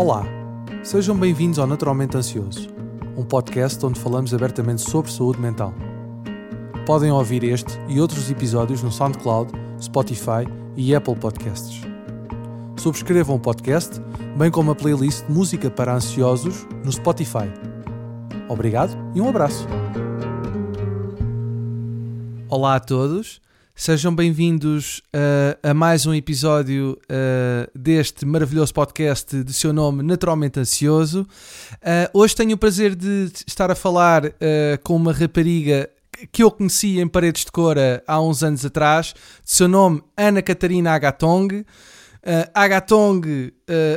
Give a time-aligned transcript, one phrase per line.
[0.00, 0.24] Olá,
[0.82, 2.70] sejam bem-vindos ao Naturalmente Ansioso,
[3.18, 5.74] um podcast onde falamos abertamente sobre saúde mental.
[6.86, 11.82] Podem ouvir este e outros episódios no SoundCloud, Spotify e Apple Podcasts.
[12.78, 14.00] Subscrevam o podcast,
[14.38, 17.52] bem como a playlist de música para ansiosos no Spotify.
[18.48, 19.66] Obrigado e um abraço.
[22.48, 23.38] Olá a todos.
[23.80, 30.60] Sejam bem-vindos uh, a mais um episódio uh, deste maravilhoso podcast de seu nome Naturalmente
[30.60, 31.22] Ansioso.
[31.22, 34.34] Uh, hoje tenho o prazer de estar a falar
[34.84, 35.88] com uma rapariga
[36.30, 40.42] que eu conheci em Paredes de Cora há uns anos atrás, de seu nome Ana
[40.42, 41.64] Catarina Agatong.
[42.52, 43.50] Agatong,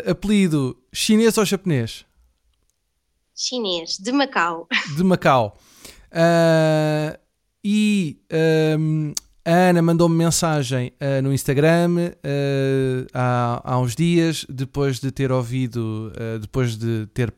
[0.10, 2.06] apelido chinês ou japonês?
[3.36, 4.66] Chinês, de Macau.
[4.96, 5.58] De Macau.
[7.66, 8.18] e
[8.80, 9.14] um,
[9.46, 15.34] a Ana mandou-me mensagem uh, no Instagram uh, há, há uns dias, depois de ter
[15.34, 17.34] ouvido, uh, depois de ter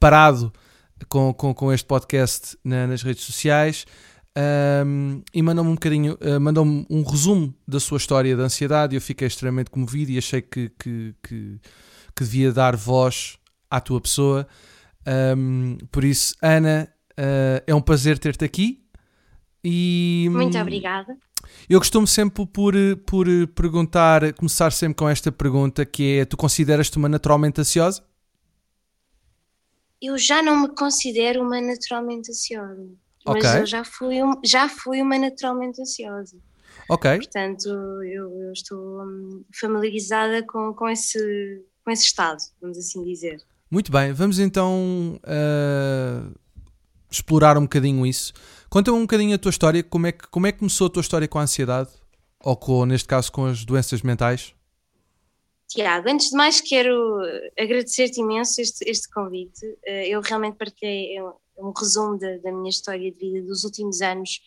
[0.00, 0.52] parado
[1.08, 3.86] com, com, com, este podcast na, nas redes sociais.
[4.84, 8.96] Um, e mandou-me um bocadinho, mandou-me um resumo da sua história de ansiedade.
[8.96, 11.60] Eu fiquei extremamente comovido e achei que, que, que,
[12.12, 13.38] que devia dar voz
[13.70, 14.48] à tua pessoa.
[15.36, 16.88] Um, por isso, Ana,
[17.64, 18.85] é um prazer ter-te aqui
[19.68, 21.16] e, Muito obrigada.
[21.68, 26.96] Eu costumo sempre por, por perguntar, começar sempre com esta pergunta que é: tu consideras-te
[26.96, 28.04] uma naturalmente ansiosa?
[30.00, 32.86] Eu já não me considero uma naturalmente ansiosa.
[33.26, 33.42] Okay.
[33.42, 36.36] Mas eu já fui, já fui uma naturalmente ansiosa.
[36.88, 37.16] Ok.
[37.16, 37.68] Portanto,
[38.04, 41.18] eu, eu estou hum, familiarizada com, com, esse,
[41.84, 43.42] com esse estado, vamos assim dizer.
[43.68, 46.32] Muito bem, vamos então uh,
[47.10, 48.32] explorar um bocadinho isso.
[48.68, 51.00] Conta-me um bocadinho a tua história, como é, que, como é que começou a tua
[51.00, 51.90] história com a ansiedade?
[52.40, 54.54] Ou com, neste caso, com as doenças mentais?
[55.68, 57.20] Tiago, antes de mais quero
[57.58, 59.66] agradecer-te imenso este, este convite.
[59.84, 61.20] Eh, eu realmente partilhei
[61.58, 64.40] um resumo da, da minha história de vida dos últimos anos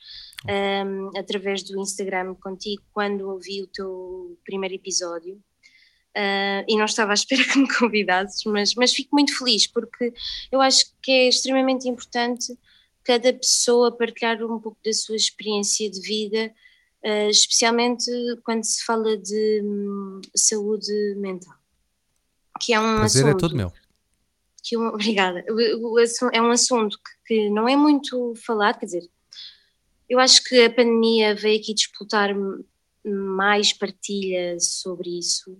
[0.45, 5.35] um, ehm, através do Instagram contigo quando ouvi o teu primeiro episódio.
[6.17, 10.11] Uh, e não estava à espera que me convidasses, mas, mas fico muito feliz porque
[10.51, 12.57] eu acho que é extremamente importante
[13.09, 16.53] cada pessoa partilhar um pouco da sua experiência de vida,
[17.03, 18.05] uh, especialmente
[18.43, 21.55] quando se fala de um, saúde mental.
[22.61, 23.73] Que é um Prazer é assunto, é todo meu.
[24.61, 25.43] Que obrigada.
[25.49, 25.99] O, o,
[26.31, 29.09] é um assunto que, que, não é muito falado, quer dizer,
[30.07, 32.29] eu acho que a pandemia veio aqui disputar
[33.03, 35.57] mais partilha sobre isso,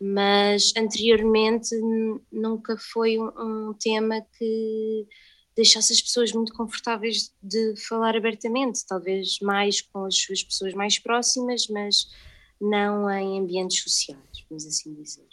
[0.00, 1.76] mas anteriormente
[2.32, 5.06] nunca foi um, um tema que
[5.58, 11.00] deixasse as pessoas muito confortáveis de falar abertamente, talvez mais com as suas pessoas mais
[11.00, 12.06] próximas, mas
[12.60, 15.26] não em ambientes sociais, vamos assim dizer.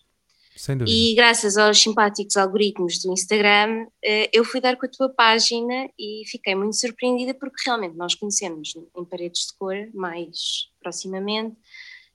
[0.56, 0.98] Sem dúvida.
[0.98, 5.90] E graças aos simpáticos algoritmos do Instagram, eh, eu fui dar com a tua página
[6.00, 11.56] e fiquei muito surpreendida porque realmente nós conhecemos em paredes de cor mais proximamente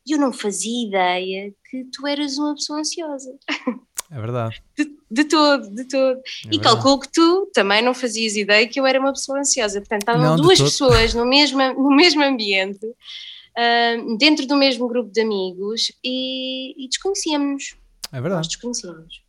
[0.04, 3.38] e eu não fazia ideia que tu eras uma pessoa ansiosa.
[4.10, 4.62] É verdade.
[4.76, 6.19] De, de todo, de todo.
[6.19, 6.60] É e verdade.
[6.60, 9.81] calculo que tu também não fazias ideia que eu era uma pessoa ansiosa.
[9.81, 15.10] Portanto, estavam não, duas pessoas no mesmo, no mesmo ambiente, uh, dentro do mesmo grupo
[15.10, 17.76] de amigos e, e desconhecíamos-nos.
[18.12, 18.41] É verdade.
[18.41, 19.22] Nós desconhecíamos.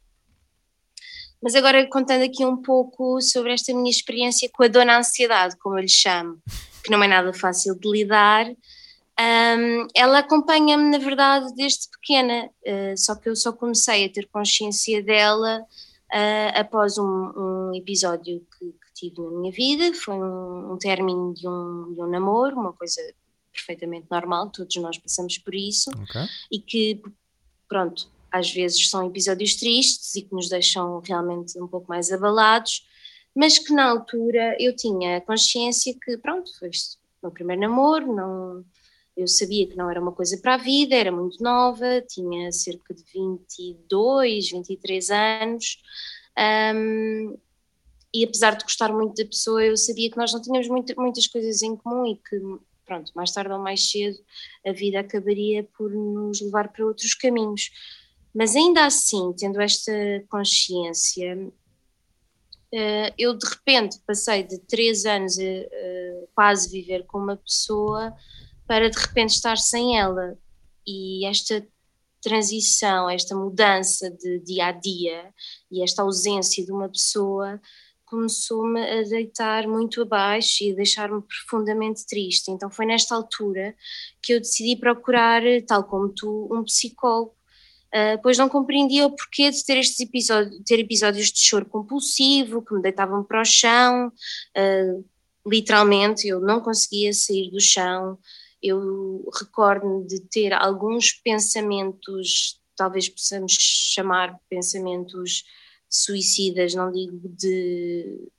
[1.41, 5.75] Mas agora contando aqui um pouco sobre esta minha experiência com a dona ansiedade, como
[5.77, 6.39] eu lhe chamo,
[6.83, 8.45] que não é nada fácil de lidar,
[9.21, 14.27] um, ela acompanha-me, na verdade, desde pequena, uh, só que eu só comecei a ter
[14.27, 17.03] consciência dela uh, após um,
[17.35, 19.93] um episódio que, que, tive na minha vida.
[19.93, 23.01] Foi um, um término de um, de um namoro, uma coisa
[23.51, 26.25] perfeitamente normal, todos nós passamos por isso, okay.
[26.51, 27.01] e que,
[27.67, 32.87] pronto, às vezes são episódios tristes e que nos deixam realmente um pouco mais abalados,
[33.35, 36.71] mas que na altura eu tinha consciência que, pronto, foi o
[37.23, 38.63] meu primeiro namoro, não
[39.15, 42.93] eu sabia que não era uma coisa para a vida, era muito nova, tinha cerca
[42.93, 45.77] de 22, 23 anos,
[46.75, 47.37] um,
[48.13, 51.27] e apesar de gostar muito da pessoa, eu sabia que nós não tínhamos muito, muitas
[51.27, 52.39] coisas em comum e que,
[52.85, 54.17] pronto, mais tarde ou mais cedo
[54.65, 57.71] a vida acabaria por nos levar para outros caminhos.
[58.33, 59.91] Mas ainda assim, tendo esta
[60.29, 68.13] consciência, uh, eu de repente passei de três anos a quase viver com uma pessoa
[68.71, 70.37] para de repente estar sem ela.
[70.87, 71.61] E esta
[72.21, 75.33] transição, esta mudança de dia a dia
[75.69, 77.59] e esta ausência de uma pessoa
[78.05, 82.49] começou-me a deitar muito abaixo e a deixar-me profundamente triste.
[82.49, 83.75] Então foi nesta altura
[84.23, 87.35] que eu decidi procurar, tal como tu, um psicólogo.
[87.93, 92.61] Uh, pois não compreendia o porquê de ter estes episódios, ter episódios de choro compulsivo,
[92.61, 95.05] que me deitavam para o chão, uh,
[95.45, 98.17] literalmente eu não conseguia sair do chão,
[98.61, 105.43] eu recordo-me de ter alguns pensamentos, talvez possamos chamar pensamentos
[105.89, 108.29] suicidas, não digo de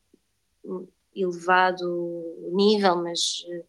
[1.14, 2.22] elevado
[2.52, 3.64] nível, mas eh,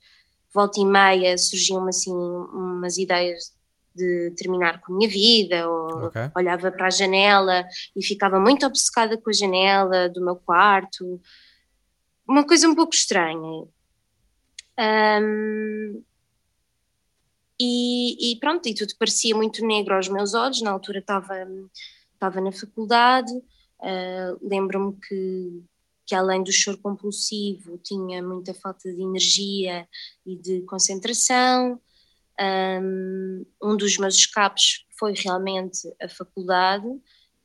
[0.54, 3.54] volta e meia surgiam assim umas ideias
[3.96, 6.32] de terminar com a minha vida, ou okay.
[6.36, 7.66] olhava para a janela
[7.96, 11.22] e ficava muito obcecada com a janela do meu quarto,
[12.28, 13.66] uma coisa um pouco estranha.
[14.80, 16.04] Um,
[17.60, 21.34] e, e, pronto, e tudo parecia muito negro aos meus olhos, na altura estava,
[22.14, 25.64] estava na faculdade, uh, lembro-me que,
[26.06, 29.88] que além do choro compulsivo tinha muita falta de energia
[30.26, 31.80] e de concentração,
[32.82, 36.88] um, um dos meus escapes foi realmente a faculdade,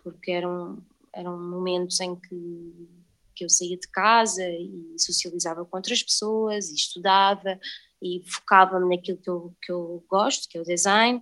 [0.03, 0.83] porque eram,
[1.13, 2.89] eram momentos em que,
[3.35, 7.59] que eu saía de casa e socializava com outras pessoas e estudava
[8.03, 11.19] e focava-me naquilo que eu, que eu gosto, que é o design.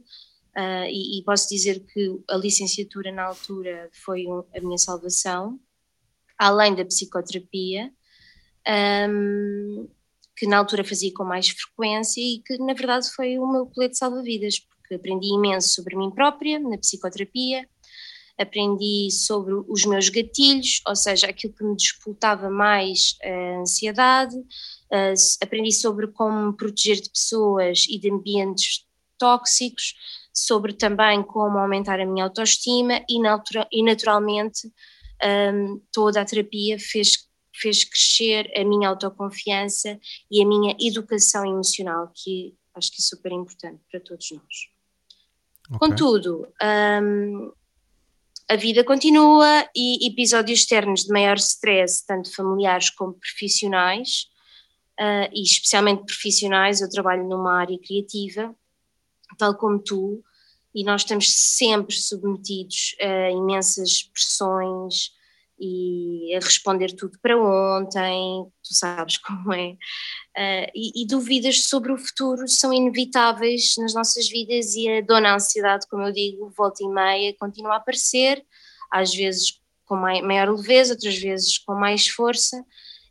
[0.56, 5.61] Uh, e, e, posso dizer que a licenciatura na altura foi um, a minha salvação,
[6.38, 7.93] além da psicoterapia.
[9.08, 9.88] Um,
[10.37, 13.96] que na altura fazia com mais frequência e que na verdade foi o meu colete
[13.96, 17.67] salva-vidas, porque aprendi imenso sobre mim própria na psicoterapia,
[18.38, 24.37] aprendi sobre os meus gatilhos, ou seja, aquilo que me disputava mais a ansiedade,
[25.43, 28.87] aprendi sobre como me proteger de pessoas e de ambientes
[29.19, 29.94] tóxicos,
[30.33, 33.19] sobre também como aumentar a minha autoestima e,
[33.73, 34.71] e naturalmente
[35.53, 37.27] um, toda a terapia fez
[37.59, 39.99] fez crescer a minha autoconfiança
[40.31, 44.69] e a minha educação emocional, que acho que é super importante para todos nós.
[45.71, 45.79] Okay.
[45.79, 46.47] Contudo,
[47.03, 47.53] um,
[48.49, 54.29] a vida continua e episódios externos de maior stress, tanto familiares como profissionais,
[55.01, 58.55] uh, e especialmente profissionais, eu trabalho numa área criativa,
[59.37, 60.23] tal como tu,
[60.75, 65.11] e nós estamos sempre submetidos a imensas pressões,
[65.58, 71.93] e a responder tudo para ontem, tu sabes como é, uh, e, e, dúvidas sobre
[71.93, 76.82] o futuro são inevitáveis nas nossas vidas e a dona ansiedade, como eu digo, volta
[76.82, 78.44] e meia, continua a aparecer,
[78.91, 82.64] às vezes com maior leveza, outras vezes com mais força,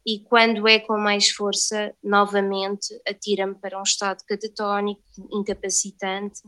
[0.06, 5.02] e quando é com mais força, novamente atira-me para um estado catatónico,
[5.32, 6.42] incapacitante,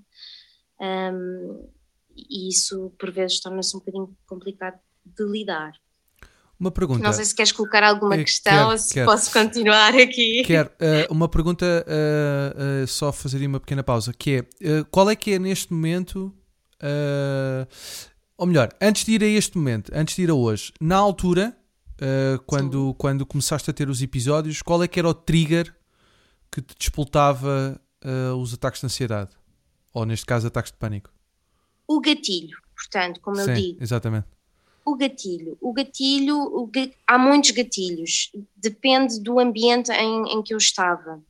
[0.80, 1.70] um,
[2.16, 5.72] e isso por vezes torna-se um bocadinho complicado de lidar.
[6.60, 7.04] Uma pergunta.
[7.04, 9.06] Não sei se queres colocar alguma é, questão quero, ou se quero.
[9.06, 10.44] posso continuar aqui.
[10.44, 10.70] Quero.
[10.70, 15.34] Uh, uma pergunta, uh, uh, só fazer uma pequena pausa, que é, qual é que
[15.34, 16.34] é neste momento,
[18.38, 21.56] ou melhor, antes de ir a este momento, antes de ir a hoje, na altura,
[22.48, 25.74] quando, quando começaste a ter os episódios, qual é que era o trigger
[26.52, 27.80] que te despoltava
[28.40, 29.32] os ataques de ansiedade?
[29.94, 31.12] Ou neste caso, ataques de pânico?
[31.88, 33.78] O gatilho, portanto, como Sim, eu digo.
[33.84, 34.37] Exatamente
[34.88, 35.58] o gatilho.
[35.60, 36.72] O gatilho, o,
[37.06, 41.22] há muitos gatilhos, depende do ambiente em, em que eu estava,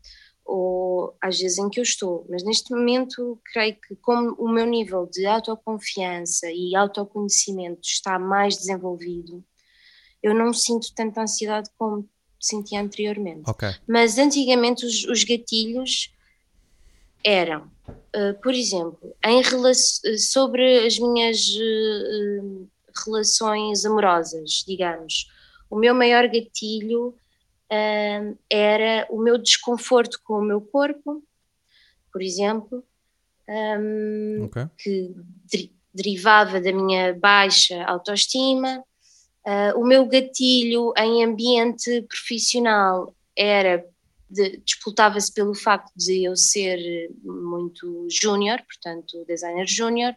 [0.45, 4.65] ou às vezes em que eu estou, mas neste momento creio que, como o meu
[4.67, 9.43] nível de autoconfiança e autoconhecimento está mais desenvolvido,
[10.21, 12.07] eu não sinto tanta ansiedade como
[12.39, 13.49] sentia anteriormente.
[13.49, 13.71] Okay.
[13.87, 16.13] Mas antigamente os, os gatilhos
[17.23, 21.39] eram, uh, por exemplo, em relação, sobre as minhas.
[21.49, 22.69] Uh,
[23.05, 25.27] relações amorosas, digamos.
[25.69, 31.23] O meu maior gatilho uh, era o meu desconforto com o meu corpo,
[32.11, 32.83] por exemplo,
[33.49, 34.65] um, okay.
[34.77, 35.15] que
[35.93, 38.83] derivava da minha baixa autoestima.
[39.45, 43.85] Uh, o meu gatilho em ambiente profissional era
[44.29, 46.79] disputava-se pelo facto de eu ser
[47.23, 50.13] muito júnior, portanto designer júnior,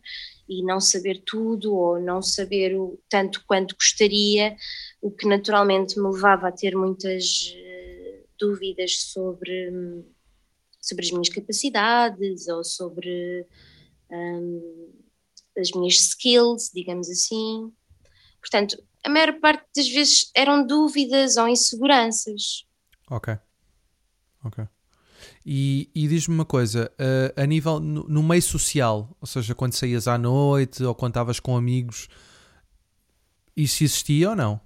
[0.48, 4.56] e não saber tudo ou não saber o tanto quanto gostaria,
[5.00, 10.04] o que naturalmente me levava a ter muitas uh, dúvidas sobre,
[10.80, 13.46] sobre as minhas capacidades ou sobre
[14.10, 14.92] um,
[15.56, 17.72] as minhas skills, digamos assim.
[18.40, 22.66] Portanto, a maior parte das vezes eram dúvidas ou inseguranças.
[23.08, 23.38] Ok.
[24.44, 24.64] Ok.
[25.44, 29.74] E, e diz-me uma coisa, uh, a nível no, no, meio social, ou seja, quando
[29.74, 32.08] saías à noite ou quando estavas com amigos,
[33.56, 34.60] isso existia ou não?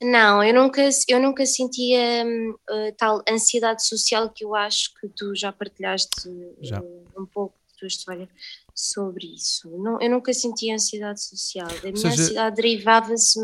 [0.00, 5.34] Não, eu nunca, eu nunca sentia uh, tal ansiedade social que eu acho que tu
[5.34, 6.80] já partilhaste já.
[6.80, 8.28] Uh, um pouco tua história
[8.74, 9.70] sobre isso.
[9.78, 11.68] Não, eu nunca senti ansiedade social.
[11.68, 13.38] A minha seja- ansiedade derivava-se,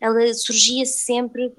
[0.00, 1.52] ela surgia sempre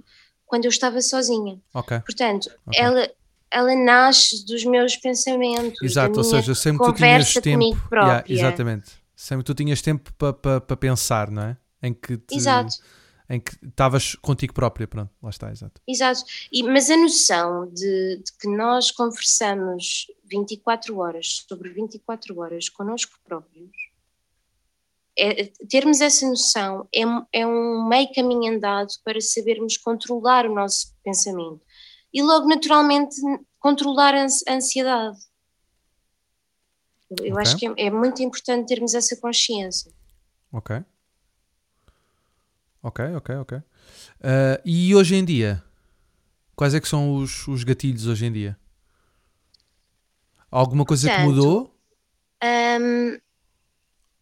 [0.46, 1.60] quando eu estava sozinha.
[1.74, 2.00] Ok.
[2.02, 2.80] Portanto, Ok.
[2.80, 3.12] ela,
[3.52, 5.82] ela nasce dos meus pensamentos.
[5.82, 7.52] Exato, da ou minha seja, sempre tu tinhas tempo.
[7.60, 8.92] comigo Yeah, exatamente.
[9.16, 11.58] Sempre tu tinhas tempo para pa, pa pensar, não é?
[11.82, 12.76] Em que te- Exato.
[13.30, 15.80] em que estavas contigo própria, pronto, lá está, exato.
[15.88, 22.68] Exato, e, mas a noção de, de que nós conversamos 24 horas sobre 24 horas
[22.70, 23.70] connosco próprios,
[25.18, 30.94] é- termos essa noção é, é um meio caminho andado para sabermos controlar o nosso
[31.04, 31.62] pensamento
[32.16, 33.16] e logo naturalmente
[33.60, 35.18] controlar a ans- a ansiedade.
[37.10, 37.42] Eu, eu Ok.
[37.42, 39.92] acho que é, é muito importante termos essa consciência.
[40.52, 40.82] Ok.
[42.82, 43.62] Ok, ok, ok.
[44.24, 45.62] Ah, e hoje em dia,
[46.56, 48.58] quais é que são os, os gatilhos hoje em dia?
[50.50, 51.76] Alguma coisa que Portanto, mudou?
[52.44, 53.18] Hum,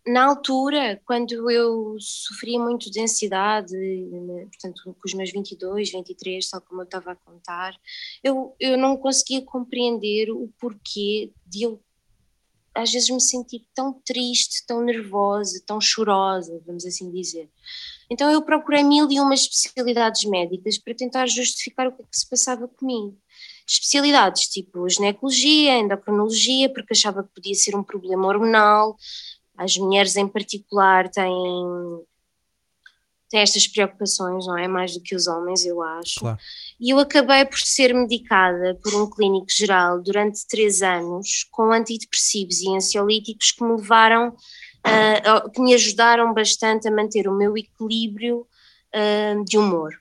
[0.05, 6.49] na altura, quando eu sofria muito de ansiedade, né, portanto, com os meus 22, 23,
[6.49, 7.73] tal como eu estava a contar,
[8.23, 11.81] eu, eu não conseguia compreender o porquê de eu,
[12.75, 17.49] às vezes, me sentir tão triste, tão nervosa, tão chorosa, vamos assim dizer.
[18.09, 22.17] Então, eu procurei mil e uma especialidades médicas para tentar justificar o que é que
[22.17, 23.17] se passava comigo
[23.65, 28.97] especialidades tipo ginecologia, endocrinologia, porque achava que podia ser um problema hormonal.
[29.57, 31.31] As mulheres em particular têm,
[33.29, 34.67] têm estas preocupações, não é?
[34.67, 36.19] Mais do que os homens, eu acho.
[36.19, 36.37] Claro.
[36.79, 42.61] E eu acabei por ser medicada por um clínico geral durante três anos com antidepressivos
[42.61, 44.35] e ansiolíticos que me levaram,
[44.83, 48.47] ah, que me ajudaram bastante a manter o meu equilíbrio
[48.93, 49.93] ah, de humor.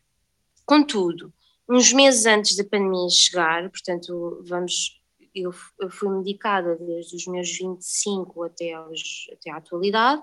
[0.65, 1.33] Contudo,
[1.69, 5.01] uns meses antes da pandemia chegar, portanto, vamos,
[5.35, 10.23] eu, eu fui medicada desde os meus 25 até, aos, até à atualidade,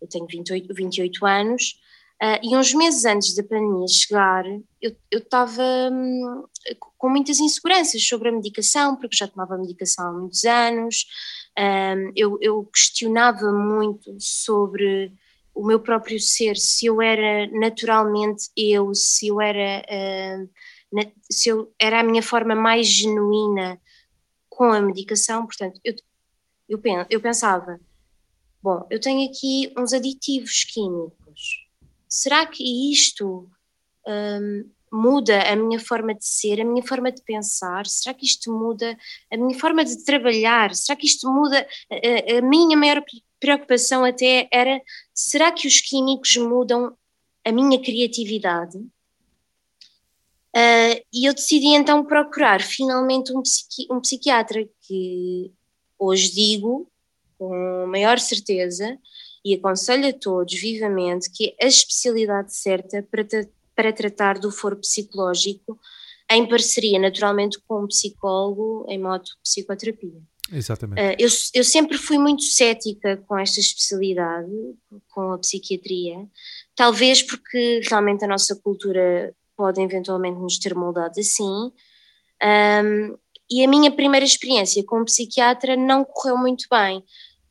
[0.00, 1.80] eu tenho 28, 28 anos,
[2.22, 4.44] uh, e uns meses antes da pandemia chegar,
[4.80, 5.62] eu estava
[5.92, 6.44] hum,
[6.98, 11.06] com muitas inseguranças sobre a medicação, porque já tomava medicação há muitos anos,
[11.58, 15.12] um, eu, eu questionava muito sobre
[15.54, 19.84] o meu próprio ser, se eu era naturalmente eu, se eu era...
[19.88, 20.48] Uh,
[21.30, 23.80] se eu, era a minha forma mais genuína
[24.60, 25.94] com a medicação, portanto, eu,
[26.68, 27.80] eu, eu pensava,
[28.62, 31.66] bom, eu tenho aqui uns aditivos químicos,
[32.06, 33.48] será que isto
[34.06, 37.86] um, muda a minha forma de ser, a minha forma de pensar?
[37.86, 38.98] Será que isto muda
[39.32, 40.74] a minha forma de trabalhar?
[40.74, 43.02] Será que isto muda a, a minha maior
[43.40, 44.78] preocupação até era,
[45.14, 46.94] será que os químicos mudam
[47.46, 48.78] a minha criatividade?
[50.56, 55.52] Uh, e eu decidi então procurar finalmente um, psiqui um, psiquiatra que
[55.96, 56.90] hoje digo
[57.38, 58.98] com maior certeza
[59.44, 63.24] e aconselho a todos vivamente que é a especialidade certa para,
[63.76, 65.78] para tratar do foro psicológico
[66.28, 70.20] em parceria naturalmente com um psicólogo em modo psicoterapia.
[70.52, 71.00] Exatamente.
[71.00, 74.50] Uh, eu, eu sempre fui muito cética com esta especialidade,
[75.10, 76.26] com a psiquiatria,
[76.74, 81.70] talvez porque realmente a nossa cultura pode eventualmente nos ter moldado assim.
[82.42, 83.18] Um,
[83.50, 87.04] e a minha primeira experiência com um psiquiatra não correu muito bem,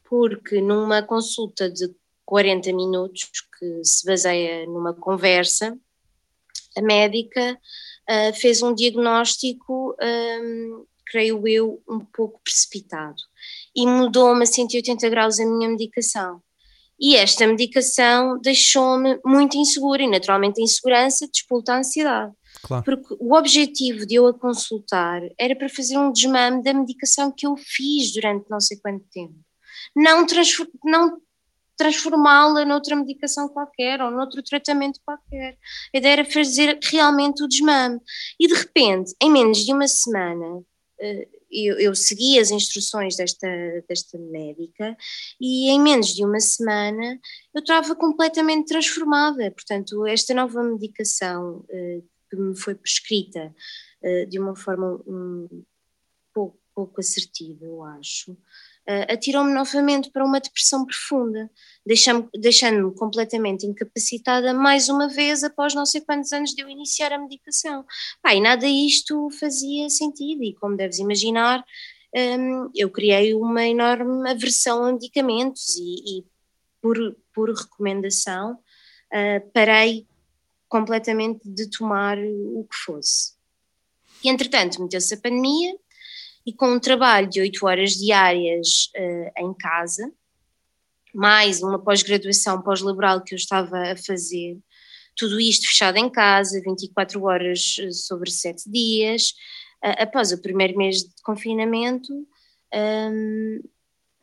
[0.09, 1.87] porque numa consulta de
[2.25, 5.77] 40 minutos, que se baseia numa conversa,
[6.75, 7.53] a médica
[8.09, 13.21] uh, fez um diagnóstico, um, creio eu, um pouco precipitado
[13.75, 16.41] e mudou-me a 180 graus a minha medicação.
[16.99, 22.33] E esta medicação deixou-me muito insegura, e naturalmente a insegurança despolta a ansiedade.
[22.61, 22.83] Claro.
[22.83, 27.47] Porque o objetivo de eu a consultar era para fazer um desmame da medicação que
[27.47, 29.35] eu fiz durante não sei quanto tempo.
[29.95, 31.21] Não, transfor não
[31.77, 35.57] transformá-la noutra medicação qualquer ou noutro tratamento qualquer.
[35.95, 38.01] A ideia era fazer realmente o desmame.
[38.37, 40.61] E de repente, em menos de uma semana,
[41.51, 43.47] eu, eu segui as instruções desta,
[43.87, 44.95] desta médica
[45.39, 47.19] e em menos de uma semana
[47.53, 49.51] eu estava completamente transformada.
[49.51, 53.53] Portanto, esta nova medicação uh, que me foi prescrita
[54.03, 55.63] uh, de uma forma um,
[56.33, 58.37] pouco, pouco assertiva, eu acho,
[58.89, 61.49] uh, atirou-me novamente para uma depressão profunda,
[61.85, 67.13] deixando-me deixando completamente incapacitada mais uma vez após não sei quantos anos de eu iniciar
[67.13, 67.85] a medicação.
[68.21, 71.63] Pá, e nada isto fazia sentido, e como deves imaginar,
[72.15, 76.25] um, eu criei uma enorme aversão a medicamentos e, e
[76.81, 76.97] por,
[77.33, 80.07] por recomendação, uh, parei
[80.67, 83.33] completamente de tomar o que fosse.
[84.23, 85.75] E entretanto, meteu-se a pandemia
[86.45, 90.11] e com um trabalho de 8 horas diárias uh, em casa,
[91.13, 94.57] mais uma pós-graduação pós-laboral que eu estava a fazer,
[95.15, 99.31] tudo isto fechado em casa, 24 horas eh, sobre 7 dias.
[99.83, 102.13] Uh, após o primeiro mês de confinamento,
[102.73, 103.61] um,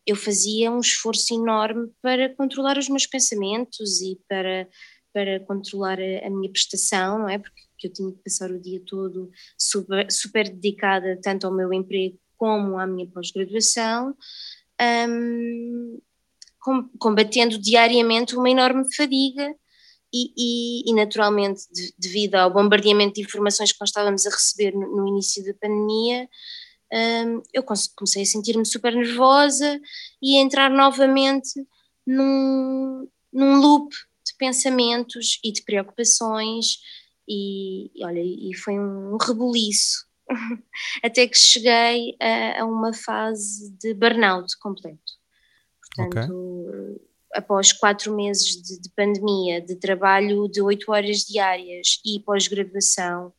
[0.07, 4.69] eu fazia um esforço enorme para controlar os meus pensamentos e para,
[5.17, 7.39] para controlar a, a minha prestação, não é?
[7.39, 12.19] Porque eu tinha que passar o dia todo super, super dedicada tanto ao meu emprego
[12.37, 14.15] como à minha pós-graduação.
[15.09, 15.99] Um,
[16.99, 19.55] combatendo diariamente uma enorme fadiga
[20.13, 24.75] e, e, e naturalmente, de, devido ao bombardeamento de informações que nós estávamos a receber
[24.75, 26.29] no, no início da pandemia,
[26.93, 29.81] um, eu comecei a sentir-me super nervosa
[30.21, 31.49] e a entrar novamente
[32.07, 33.89] num, num loop
[34.37, 36.79] pensamentos e de preocupações
[37.29, 40.07] e, olha, e foi um rebuliço
[41.03, 45.17] até que cheguei a, a uma fase de burnout completo.
[45.81, 47.07] Portanto, okay.
[47.35, 53.33] após quatro meses de, de, pandemia, de trabalho de oito horas diárias e pós-graduação,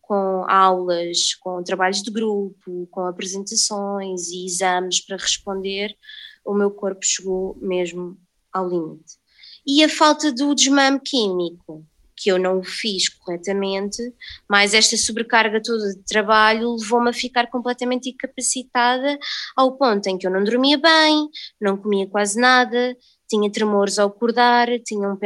[0.00, 5.96] com aulas, com trabalhos de grupo, com apresentações e exames para responder,
[6.44, 8.18] o meu corpo chegou mesmo
[8.52, 9.23] ao limite.
[9.66, 11.84] E a falta do desmame químico,
[12.16, 14.02] que eu não o fiz corretamente,
[14.48, 19.18] mas esta sobrecarga toda de trabalho levou-me a ficar completamente incapacitada
[19.56, 21.28] ao ponto em que eu não dormia bem,
[21.60, 22.96] não comia quase nada,
[23.28, 25.18] tinha tremores ao acordar, tinha, um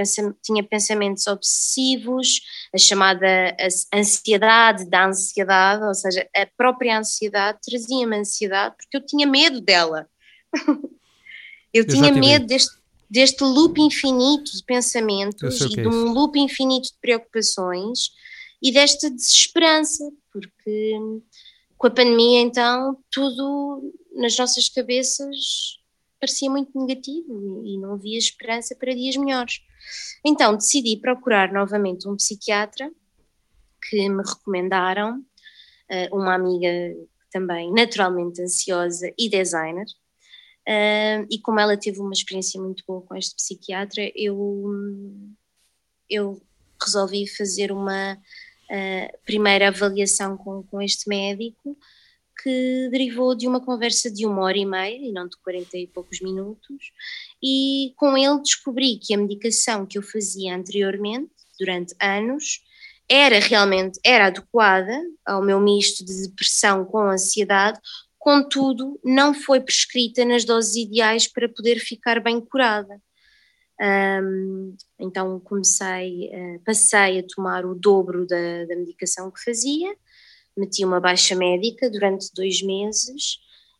[0.42, 2.40] tinha pensamentos obsessivos,
[2.74, 3.56] a chamada
[3.92, 10.08] ansiedade da ansiedade, ou seja, a própria ansiedade trazia-me ansiedade porque eu tinha medo dela.
[10.64, 10.80] eu,
[11.84, 12.77] eu tinha medo deste
[13.10, 18.10] deste loop infinito de pensamentos e de é um loop infinito de preocupações
[18.62, 20.98] e desta desesperança, porque
[21.76, 25.78] com a pandemia então tudo nas nossas cabeças
[26.20, 29.60] parecia muito negativo e não havia esperança para dias melhores.
[30.24, 32.90] Então decidi procurar novamente um psiquiatra
[33.88, 35.24] que me recomendaram,
[35.88, 36.68] eh, uma amiga
[37.30, 39.86] também naturalmente ansiosa e designer,
[41.30, 44.64] E como ela teve uma experiência muito boa com este psiquiatra, eu,
[46.10, 46.42] eu
[46.80, 51.76] resolvi fazer uma uh, primeira avaliação com, com este médico,
[52.42, 55.86] que derivou de uma conversa de uma hora e meia, e não de 40 e
[55.86, 56.92] poucos minutos,
[57.42, 62.62] e com ele descobri que a medicação que eu fazia anteriormente, durante anos,
[63.08, 67.80] era realmente era adequada ao meu misto de depressão com ansiedade,
[68.28, 73.00] contudo, não foi prescrita nas doses ideais para poder ficar bem curada.
[73.80, 79.96] Um, então comecei, uh, passei a tomar o dobro da, da, medicação que fazia,
[80.54, 83.38] meti uma baixa médica durante dois meses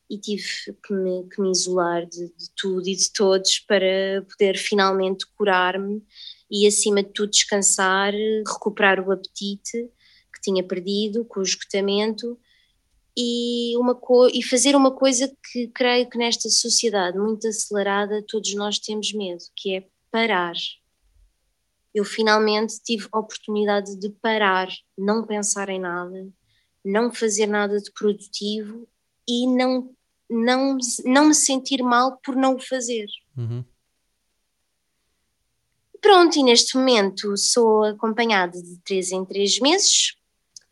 [0.08, 0.46] e tive
[0.82, 6.02] que me, que me isolar de, de, tudo e de todos para poder finalmente curar-me
[6.50, 8.14] e acima de tudo descansar,
[8.46, 9.90] recuperar o apetite
[10.32, 12.38] que tinha perdido com o esgotamento
[13.20, 14.00] e, uma
[14.32, 19.42] e fazer uma coisa que creio que nesta sociedade muito acelerada todos nós temos medo,
[19.56, 20.54] que é parar.
[21.92, 26.28] Eu finalmente tive a oportunidade de parar, não pensar em nada,
[26.84, 28.86] não fazer nada de produtivo
[29.26, 29.90] e não,
[30.30, 33.06] não, não me sentir mal por não o fazer.
[33.36, 33.64] Uhum.
[36.00, 40.12] Pronto, e neste momento sou acompanhada de três em três meses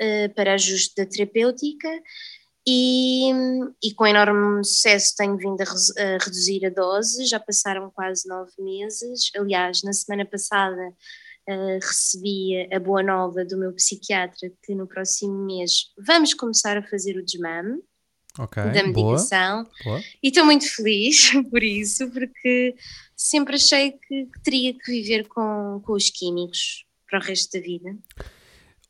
[0.00, 1.88] uh, para ajuste da terapêutica
[2.66, 3.30] e,
[3.82, 8.50] e, com enorme sucesso tenho vindo a, a, reduzir a dose, já passaram quase nove
[8.58, 9.30] meses.
[9.36, 10.92] Aliás, na semana passada
[11.48, 16.82] uh, recebi a boa nova do meu psiquiatra que no próximo mês vamos começar a
[16.82, 17.80] fazer o desmame
[18.36, 19.62] okay, da medicação.
[19.62, 20.00] Boa, boa.
[20.20, 22.74] E estou muito feliz por isso, porque
[23.16, 27.64] sempre achei que, que teria que viver com, com os químicos para o resto da
[27.64, 27.96] vida.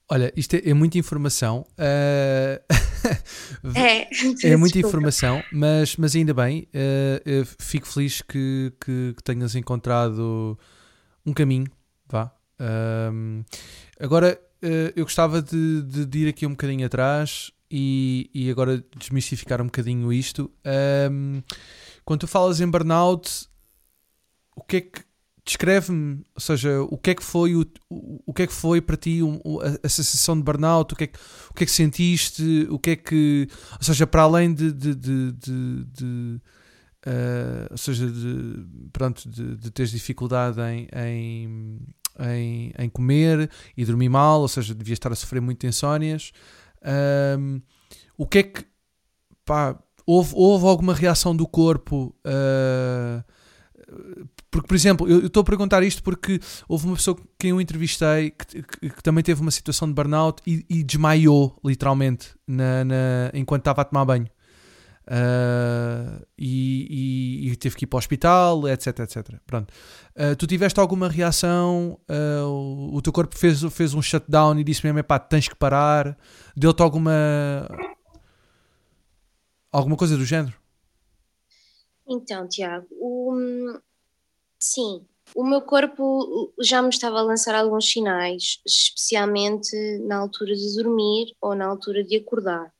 [0.08, 1.66] Olha, isto é, é muita informação.
[1.72, 2.62] Uh...
[3.74, 4.08] é,
[4.44, 6.68] é muita informação, mas, mas ainda bem.
[6.72, 10.56] Uh, fico feliz que, que, que, tenhas encontrado
[11.24, 11.66] um caminho.
[12.08, 12.32] Vá.
[13.98, 18.84] Agora, uh, eu gostava de, de, de, ir aqui um bocadinho atrás e, e agora
[18.96, 20.48] desmistificar um bocadinho isto.
[22.04, 23.48] Quando tu falas em burnout,
[24.54, 25.05] o que é que
[25.46, 28.96] descreve-me, ou seja, o que é que foi o, o, que é que foi para
[28.96, 31.18] ti a, a, sensação de burnout, o que, é que,
[31.50, 34.94] o que é que sentiste, o que é que, ou seja, para além de, de,
[34.96, 36.40] de, de, de
[37.06, 41.78] uh, ou seja, de, pronto, de, de teres dificuldade em, em,
[42.18, 46.32] em, em, comer e dormir mal, ou seja, devias estar a sofrer muito insónias,
[46.82, 47.62] uh,
[48.18, 48.64] o que é que
[49.44, 52.12] pá, houve, houve alguma reação do corpo?
[52.26, 53.35] Uh,
[54.50, 58.30] porque, por exemplo, eu estou a perguntar isto porque houve uma pessoa que eu entrevistei
[58.30, 63.30] que, que, que também teve uma situação de burnout e, e desmaiou, literalmente, na, na,
[63.32, 64.26] enquanto estava a tomar banho.
[65.08, 69.34] Uh, e, e, e, teve que ir para o hospital, etc, etc.
[69.46, 69.72] Pronto.
[70.16, 71.96] Uh, tu tiveste alguma reação?
[72.10, 75.54] Uh, o, o, teu corpo fez, fez um shutdown e disse mesmo, pá, tens que
[75.54, 76.16] parar?
[76.56, 77.12] Deu-te alguma...
[79.70, 80.54] Alguma coisa do género?
[82.08, 83.80] Então, Tiago, o,
[84.58, 90.76] sim, o meu corpo já me estava a lançar alguns sinais, especialmente na altura de
[90.76, 92.72] dormir ou na altura de acordar.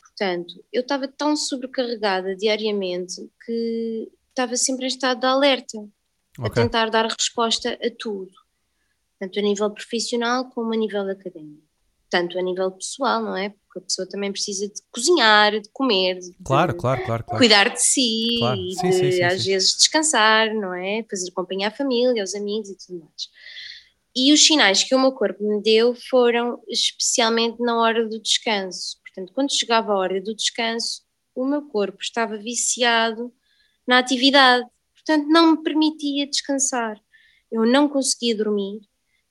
[0.00, 5.78] Portanto, eu estava tão sobrecarregada diariamente que estava sempre em estado de alerta,
[6.38, 6.46] okay.
[6.46, 8.32] a tentar dar resposta a tudo,
[9.18, 11.63] tanto a nível profissional como a nível académico
[12.10, 13.50] tanto a nível pessoal, não é?
[13.50, 17.38] Porque a pessoa também precisa de cozinhar, de comer, de claro, claro, claro, claro.
[17.38, 18.56] cuidar de si, claro.
[18.56, 21.04] sim, de sim, sim, às vezes descansar, não é?
[21.10, 23.28] Fazer companhia à família, aos amigos e tudo mais.
[24.16, 28.98] E os sinais que o meu corpo me deu foram especialmente na hora do descanso.
[29.02, 31.02] Portanto, quando chegava a hora do descanso,
[31.34, 33.32] o meu corpo estava viciado
[33.86, 34.64] na atividade,
[34.94, 36.96] portanto, não me permitia descansar.
[37.50, 38.80] Eu não conseguia dormir,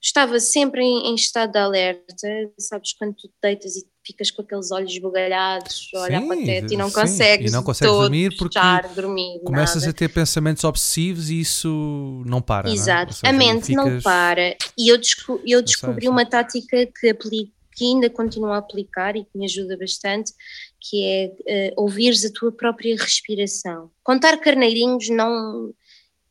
[0.04, 2.14] estava sempre em, em, estado de alerta,
[2.60, 6.74] sabes, quando tu deitas e ficas com aqueles olhos esbugalhados, a olhar para o teto
[6.74, 6.96] e não sim.
[6.96, 8.60] consegues, e não consegues dormir porque
[8.94, 9.92] dormir, começas nada.
[9.92, 12.70] a ter pensamentos obsessivos e isso não para.
[12.70, 13.34] Exato, não é?
[13.34, 13.86] a mente ficas...
[13.86, 14.58] não para.
[14.78, 19.16] E eu, desco eu descobri sei, uma tática que aplico que ainda continuo a aplicar
[19.16, 20.32] e que me ajuda bastante,
[20.80, 23.90] que é uh, ouvires a tua própria respiração.
[24.04, 25.74] Contar carneirinhos não.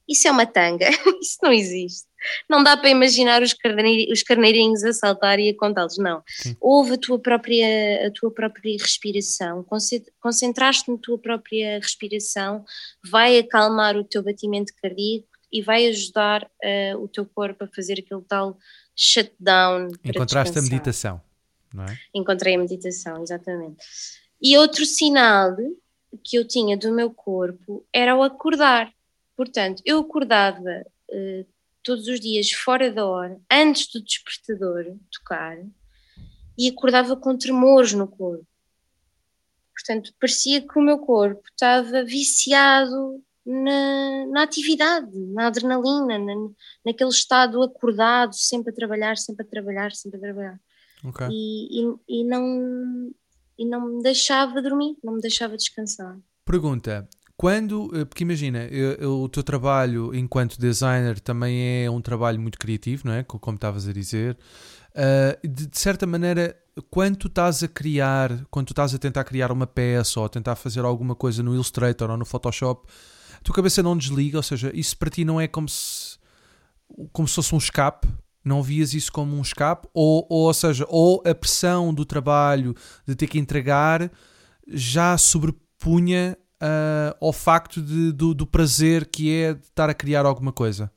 [0.09, 0.89] Isso é uma tanga,
[1.21, 2.07] isso não existe.
[2.49, 6.23] Não dá para imaginar os, carneirinhos, os carneirinhos a saltar e a contá-los, não.
[6.27, 6.57] Sim.
[6.61, 9.65] Ouve a tua própria, a tua própria respiração,
[10.21, 12.65] concentraste na tua própria respiração,
[13.05, 17.99] vai acalmar o teu batimento cardíaco e vai ajudar uh, o teu corpo a fazer
[17.99, 18.59] aquele tal
[18.97, 19.89] shutdown.
[20.05, 21.21] Encontraste a meditação,
[21.73, 21.99] não é?
[22.15, 23.77] Encontrei a meditação, exatamente.
[24.41, 25.57] E outro sinal
[26.25, 28.93] que eu tinha do meu corpo era o acordar.
[29.37, 31.47] Portanto, eu acordava uh,
[31.83, 35.59] todos os dias fora da hora, antes do despertador tocar,
[36.57, 38.47] e acordava com tremores no corpo.
[39.73, 46.51] Portanto, parecia que o meu corpo estava viciado na, na atividade, na adrenalina, na,
[46.85, 50.61] naquele estado acordado, sempre a trabalhar, sempre a trabalhar, sempre a trabalhar.
[51.05, 51.27] Okay.
[51.31, 53.11] E, e, e, não,
[53.59, 56.17] e não me deixava dormir, não me deixava descansar.
[56.45, 57.09] Pergunta:
[57.43, 62.39] quando, eh, porque imagina, eu, eu, o teu trabalho enquanto designer também é um trabalho
[62.39, 63.25] muito criativo, não é?
[63.25, 64.39] Como estavas a dizer.
[64.93, 66.57] Uh, de, de, certa maneira,
[66.89, 70.29] quando tu estás a criar, quando tu estás a tentar criar uma peça ou a
[70.29, 72.89] tentar fazer alguma coisa no Illustrator ou no Photoshop,
[73.35, 76.19] a tua cabeça não desliga, ou seja, isso para ti não é como se,
[77.13, 78.07] como se fosse um escape,
[78.45, 82.73] não vias isso como um escape, ou, ou, ou seja, ou a pressão do trabalho
[83.05, 84.13] de ter que entregar
[84.69, 90.25] já sobrepunha uh, ao facto de, do, do, prazer que é de estar a criar
[90.25, 90.93] alguma coisa?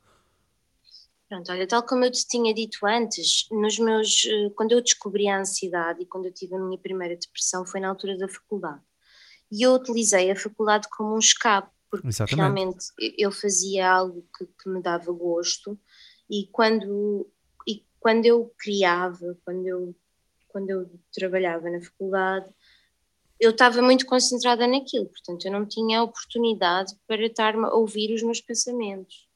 [1.28, 5.26] Pronto, olha, tal como eu te tinha dito antes, nos meus, eh, quando eu descobri
[5.26, 8.80] a ansiedade e quando eu tive a minha primeira depressão foi na altura da faculdade.
[9.50, 12.36] E eu utilizei a faculdade como um escape, porque Exatamente.
[12.36, 12.86] realmente
[13.18, 15.76] eu fazia algo que, que me dava gosto
[16.30, 17.28] e quando,
[17.66, 19.96] e quando eu criava, quando eu,
[20.46, 22.48] quando eu trabalhava na faculdade,
[23.38, 28.22] eu estava muito concentrada naquilo, portanto eu não tinha oportunidade para estar a ouvir os
[28.22, 29.26] meus pensamentos.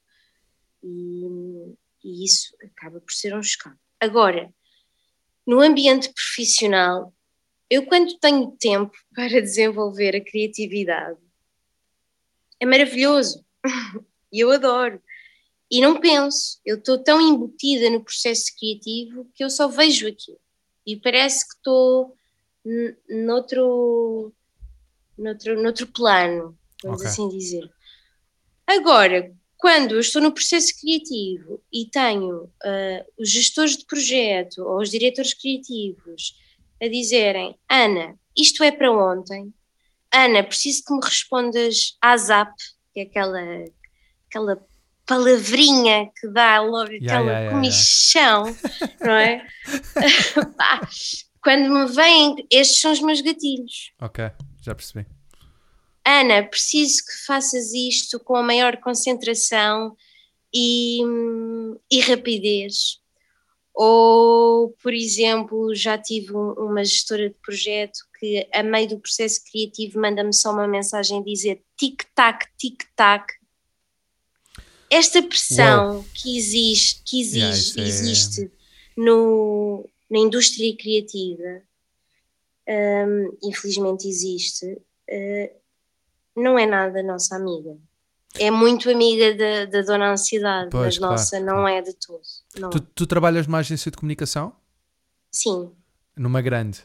[0.83, 3.77] E, e isso acaba por ser um escape.
[3.99, 4.51] Agora,
[5.45, 7.13] no ambiente profissional,
[7.69, 11.19] eu quando tenho tempo para desenvolver a criatividade,
[12.59, 13.45] é maravilhoso
[14.31, 15.01] e eu adoro.
[15.69, 20.39] E não penso, eu estou tão embutida no processo criativo que eu só vejo aquilo.
[20.85, 22.13] E parece que estou
[23.09, 24.33] noutro,
[25.17, 27.11] noutro, noutro plano, vamos okay.
[27.11, 27.69] assim dizer.
[28.67, 34.79] Agora, quando eu estou no processo criativo e tenho uh, os gestores de projeto ou
[34.79, 36.35] os diretores criativos
[36.81, 39.53] a dizerem: Ana, isto é para ontem,
[40.13, 42.53] Ana, preciso que me respondas à ZAP,
[42.93, 43.39] que é aquela,
[44.29, 44.65] aquela
[45.05, 49.47] palavrinha que dá logo yeah, aquela yeah, comichão, yeah, não é?
[51.41, 53.91] quando me vêm, estes são os meus gatilhos.
[53.99, 54.23] Ok,
[54.61, 55.05] já percebi.
[56.05, 59.95] Ana, preciso que faças isto com a maior concentração
[60.53, 60.99] e,
[61.89, 62.99] e rapidez.
[63.73, 69.99] Ou, por exemplo, já tive uma gestora de projeto que a meio do processo criativo
[69.99, 73.33] manda-me só uma mensagem dizer tic-tac, tic-tac.
[74.89, 76.05] Esta pressão Uou.
[76.13, 78.49] que existe, que exige, yeah, é existe é...
[78.97, 81.63] no, na indústria criativa,
[82.67, 85.51] um, infelizmente existe, uh,
[86.35, 87.77] não é nada nossa amiga.
[88.37, 91.69] É muito amiga da, da dona ansiedade, pois, mas claro, nossa, não claro.
[91.69, 92.21] é de todo.
[92.71, 94.53] Tu, tu, trabalhas numa agência de comunicação?
[95.29, 95.71] Sim.
[96.15, 96.81] Numa grande?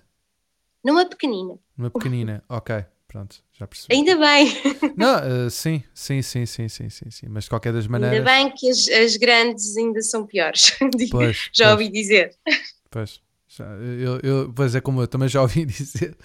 [0.82, 1.58] Numa pequenina.
[1.76, 2.84] Numa pequenina, ok.
[3.06, 3.94] Pronto, já percebi.
[3.94, 4.52] Ainda bem.
[4.96, 8.18] Não, uh, sim, sim, sim, sim, sim, sim, sim, mas de qualquer das maneiras.
[8.18, 10.76] Ainda bem que as, as grandes ainda são piores.
[11.10, 11.72] Pois, já pois.
[11.72, 12.36] ouvi dizer.
[12.96, 16.16] Pois, já, eu, eu, pois é como eu também já ouvi dizer.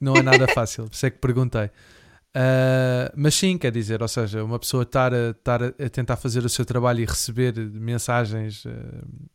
[0.00, 1.64] Não é nada fácil, por isso é que perguntei.
[1.64, 6.44] Uh, mas sim, quer dizer, ou seja, uma pessoa estar a, estar a tentar fazer
[6.44, 8.70] o seu trabalho e receber mensagens, uh,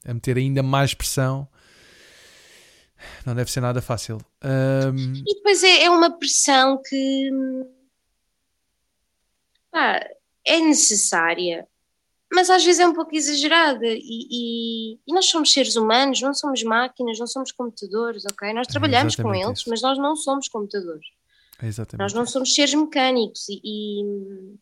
[0.06, 1.45] a meter ainda mais pressão,
[3.26, 4.19] não deve ser nada fácil.
[4.45, 7.30] E depois é, é, uma pressão que
[9.69, 10.00] pá,
[10.45, 11.67] é necessária,
[12.31, 13.85] mas às vezes é um pouco exagerada.
[13.85, 18.53] E, e, e, nós somos seres humanos, não somos máquinas, não somos computadores, ok?
[18.53, 19.69] Nós trabalhamos é com eles, isso.
[19.69, 21.07] mas nós não somos computadores.
[21.61, 22.01] É exatamente.
[22.01, 24.55] Nós não somos seres mecânicos e, e,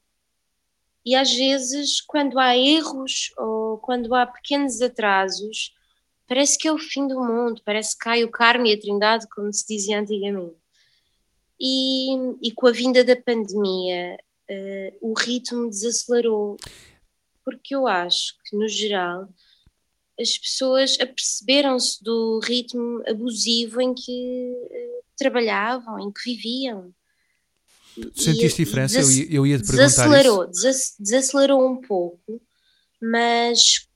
[1.05, 5.75] e, às vezes quando há erros ou quando há pequenos atrasos,
[6.27, 9.27] parece que é o fim do mundo, parece que cai o carme e a trindade,
[9.29, 10.55] como se dizia antigamente.
[11.59, 14.17] E, e com a vinda da pandemia,
[14.49, 16.57] uh, o ritmo desacelerou,
[17.45, 19.29] porque eu acho que, no geral,
[20.19, 26.93] as pessoas aperceberam-se do ritmo abusivo em que uh, trabalhavam, em que viviam.
[28.15, 28.97] Sentiste e, diferença?
[28.97, 30.95] Des eu, eu ia te perguntar desacelerou, isso.
[30.99, 32.41] desacelerou um pouco,
[33.01, 33.87] mas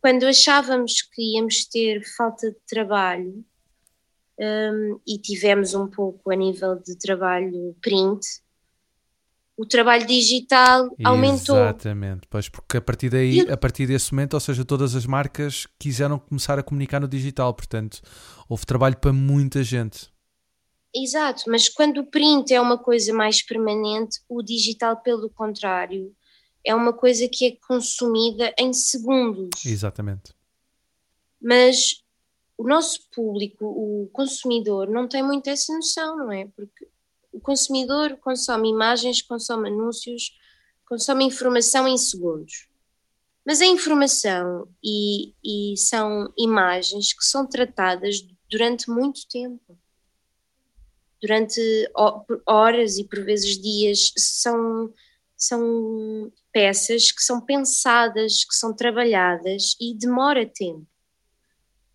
[0.00, 3.44] quando achávamos que íamos ter falta de trabalho
[4.38, 8.24] um, e tivemos um pouco a nível de trabalho print,
[9.58, 11.56] o trabalho digital aumentou.
[11.56, 15.66] Exatamente, pois porque a partir daí, a partir desse momento, ou seja, todas as marcas
[15.76, 18.00] quiseram começar a comunicar no digital, portanto,
[18.48, 20.12] houve trabalho para muita gente.
[20.94, 26.14] Exato, mas quando o print é uma coisa mais permanente, o digital, pelo contrário,
[26.64, 29.66] é uma coisa que é consumida em segundos.
[29.66, 30.32] Exatamente.
[31.42, 32.00] Mas
[32.56, 36.46] o nosso público, o consumidor, não tem muito essa noção, não é?
[36.46, 36.86] Porque
[37.38, 40.36] o consumidor consome imagens, consome anúncios,
[40.84, 42.68] consome informação em segundos.
[43.46, 49.78] Mas a informação e, e são imagens que são tratadas durante muito tempo.
[51.22, 51.60] Durante
[52.44, 54.92] horas e por vezes dias, são,
[55.36, 60.86] são peças que são pensadas, que são trabalhadas e demora tempo.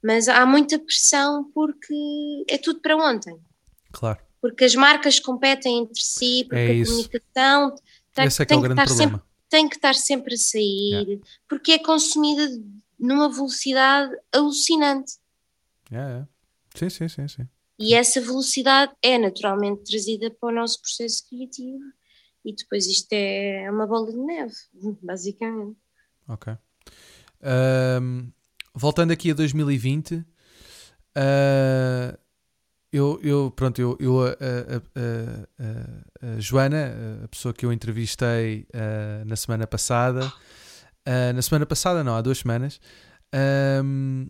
[0.01, 3.38] Mas há muita pressão porque é tudo para ontem.
[3.91, 4.22] Claro.
[4.43, 7.75] Porque as marcas competem entre si, porque é a comunicação
[8.13, 9.12] tem, Esse é que, é o grande problema.
[9.12, 11.25] Sempre, tem que estar sempre a sair, yeah.
[11.47, 12.45] porque é consumida
[12.99, 15.13] numa velocidade alucinante.
[15.89, 16.29] Yeah, yeah.
[16.75, 17.47] Sim, sim, sim, sim.
[17.79, 21.79] E essa velocidade é naturalmente trazida para o nosso processo criativo
[22.43, 24.53] e depois isto é uma bola de neve,
[25.01, 25.77] basicamente.
[26.27, 26.53] Ok.
[27.41, 28.29] Um,
[28.75, 30.23] voltando aqui a 2020, uh,
[32.93, 34.34] eu, eu, pronto, eu, eu a, a,
[35.01, 41.65] a, a, Joana, a pessoa que eu entrevistei uh, na semana passada, uh, na semana
[41.65, 42.79] passada, não, há duas semanas,
[43.84, 44.27] um,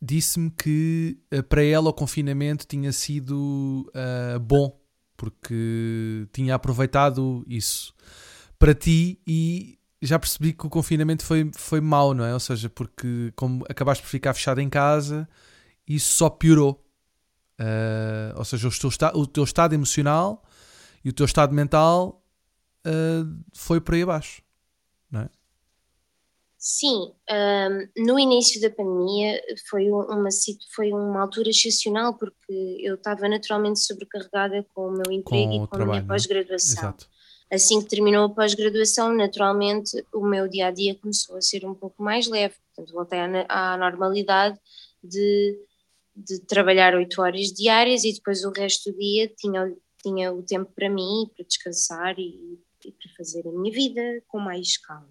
[0.00, 3.90] disse-me que para ela o confinamento tinha sido
[4.42, 4.80] bom
[5.16, 7.92] porque tinha aproveitado isso
[8.60, 12.32] para ti e já percebi que o confinamento foi, foi mau, não é?
[12.32, 15.28] Ou seja, porque como acabaste por ficar fechado em casa,
[15.84, 16.87] isso só piorou.
[17.58, 20.44] Uh, ou seja, o teu, o teu, estado emocional
[21.04, 22.22] e o teu estado mental
[22.86, 24.42] uh, foi por aí abaixo,
[25.10, 25.30] não é?
[26.56, 29.40] Sim, um, no início da pandemia
[29.70, 30.28] foi uma,
[30.74, 35.58] foi uma altura excepcional porque eu estava naturalmente sobrecarregada com o meu emprego com e
[35.60, 36.06] com trabalho, a minha é?
[36.06, 36.94] pós-graduação.
[37.50, 41.74] Assim que terminou a pós-graduação, naturalmente o meu dia a dia começou a ser um
[41.74, 44.58] pouco mais leve, portanto voltei à, à normalidade
[45.02, 45.56] de,
[46.24, 50.70] de trabalhar oito horas diárias e depois o resto do dia tinha, tinha o tempo
[50.74, 55.08] para mim, para descansar e, e para fazer a minha vida com mais calma.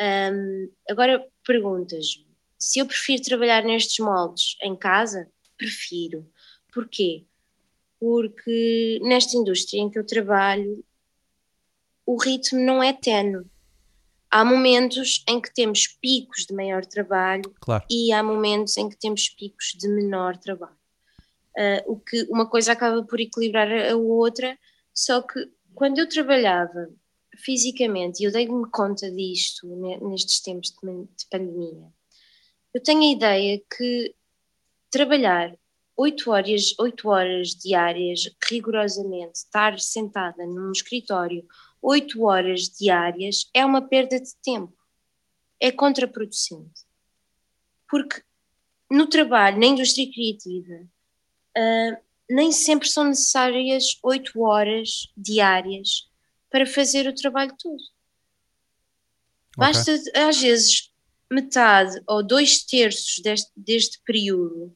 [0.00, 2.24] Um, agora perguntas
[2.64, 6.26] se eu prefiro trabalhar nestes moldes em casa, prefiro.
[6.72, 7.26] Porquê?
[8.00, 10.82] Porque nesta indústria em que eu trabalho,
[12.06, 13.44] o ritmo não é tenue.
[14.34, 17.84] Há momentos em que temos picos de maior trabalho claro.
[17.88, 20.76] e há momentos em que temos picos de menor trabalho.
[21.56, 24.58] uh, o que uma coisa acaba por equilibrar a outra,
[24.92, 26.88] só que quando eu trabalhava
[27.36, 29.68] fisicamente, e eu dei-me conta disto
[30.02, 31.86] nestes tempos de pandemia,
[32.74, 34.16] eu tenho a ideia que
[34.90, 35.56] trabalhar
[35.96, 41.46] oito horas, oito horas diárias, rigorosamente, estar sentada num escritório
[41.84, 44.74] oito horas diárias, é uma perda de tempo.
[45.60, 46.82] É contraproducente.
[47.88, 48.22] Porque
[48.90, 50.88] no trabalho, na indústria criativa,
[51.56, 56.10] uh, nem sempre são necessárias oito horas diárias
[56.50, 57.74] para fazer o trabalho todo.
[57.74, 59.58] Okay.
[59.58, 60.90] Basta, às vezes,
[61.30, 64.74] metade ou dois terços deste, deste período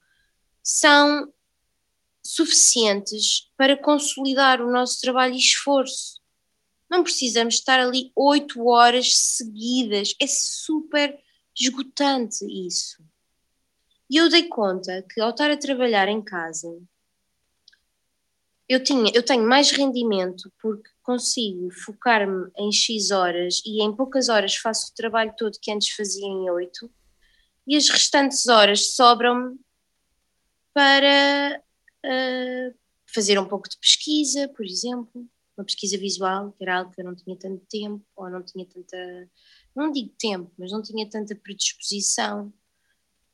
[0.62, 1.32] são
[2.22, 6.20] suficientes para consolidar o nosso trabalho e esforço.
[6.90, 11.18] Não precisamos estar ali oito horas seguidas, é super
[11.58, 13.02] esgotante isso.
[14.10, 16.68] E eu dei conta que ao estar a trabalhar em casa,
[18.68, 24.28] eu, tinha, eu tenho mais rendimento porque consigo focar-me em X horas e em poucas
[24.28, 26.90] horas faço o trabalho todo que antes fazia em 8
[27.66, 29.58] e as restantes horas sobram-me
[30.72, 31.62] para
[32.04, 35.26] uh, fazer um pouco de pesquisa, por exemplo,
[35.58, 38.64] uma pesquisa visual, que era algo que eu não tinha tanto tempo, ou não tinha
[38.64, 39.30] tanta,
[39.74, 42.52] não digo tempo, mas não tinha tanta predisposição,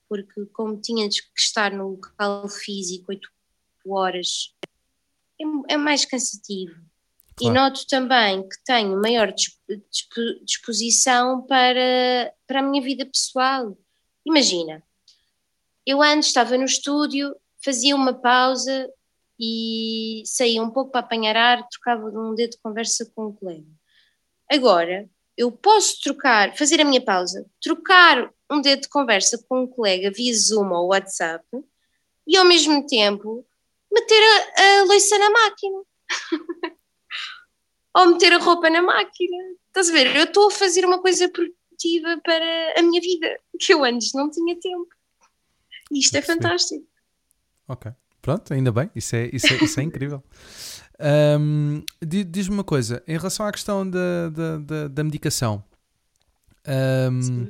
[0.09, 3.29] porque como tinha que estar no local físico 8
[3.87, 4.55] horas,
[5.41, 6.75] é, é mais cansativo.
[7.37, 7.53] Claro.
[7.53, 9.35] E noto também que tenho maior
[10.45, 13.77] disposição para, para a minha vida pessoal.
[14.25, 14.83] Imagina,
[15.85, 18.89] eu antes estava no estúdio, fazia uma pausa
[19.38, 23.66] e saía um pouco para apanhar ar, trocava um dedo de conversa com um colega.
[24.51, 29.66] Agora, eu posso trocar, fazer a minha pausa, trocar um dedo de conversa com um
[29.66, 31.44] colega via Zoom ou WhatsApp
[32.27, 33.44] e ao mesmo tempo
[33.92, 35.83] meter a, a louça na máquina.
[37.97, 39.37] ou meter a roupa na máquina.
[39.68, 40.14] Estás a ver?
[40.16, 44.31] Eu estou a fazer uma coisa produtiva para a minha vida, que eu antes não
[44.31, 44.88] tinha tempo.
[45.90, 46.87] E isto é fantástico.
[47.68, 47.92] Ok.
[48.25, 48.91] Pronto, ainda bem.
[48.97, 50.23] Isso é, isso é, isso é incrível.
[50.97, 55.65] Um, Diz-me uma coisa, em relação à questão da, da, da, da medicação.
[57.11, 57.47] Um,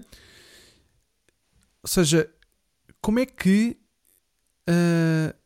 [1.82, 2.30] ou seja,
[3.02, 3.76] como é que
[4.66, 5.36] uh,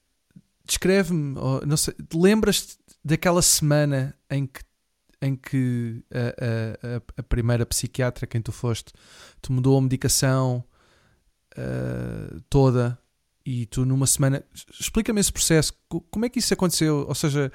[0.64, 1.35] descreve-me,
[1.67, 4.61] não sei, lembras-te daquela semana em que
[5.21, 8.93] em que a, a, a, primeira psiquiatra quem tu foste
[9.43, 10.64] te mudou a medicação
[11.59, 12.97] uh, toda
[13.49, 14.45] e tu numa semana
[14.79, 15.73] explica-me esse processo
[16.11, 17.51] como é que isso aconteceu ou seja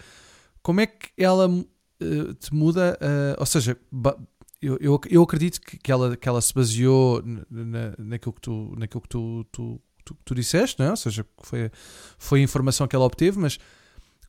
[0.63, 3.77] como é que ela uh, te muda uh, ou seja
[4.59, 8.73] eu, eu, eu acredito que, que, ela, que ela se baseou na, naquilo que tu,
[8.75, 10.89] naquilo que tu, tu, tu, tu disseste, não é?
[10.91, 11.69] ou seja, foi,
[12.17, 13.59] foi a informação que ela obteve, mas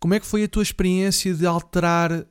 [0.00, 2.26] como é que foi a tua experiência de alterar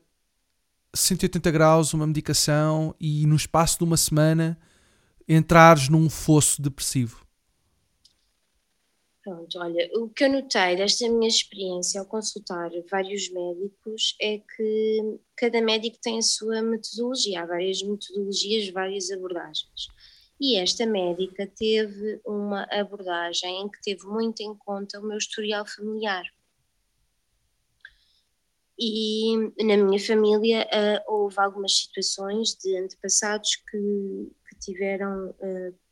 [0.93, 4.59] 180 graus uma medicação e no espaço de uma semana
[5.27, 7.22] entrares num fosso depressivo?
[9.23, 15.17] Pronto, olha, o que eu notei desta minha experiência ao consultar vários médicos é que
[15.37, 19.87] cada médico tem a sua metodologia, há várias metodologias, várias abordagens.
[20.41, 25.65] E esta médica teve uma abordagem em que teve muito em conta o meu historial
[25.65, 26.25] familiar.
[28.77, 35.82] E na minha família uh, houve algumas situações de antepassados que, que tiveram uh,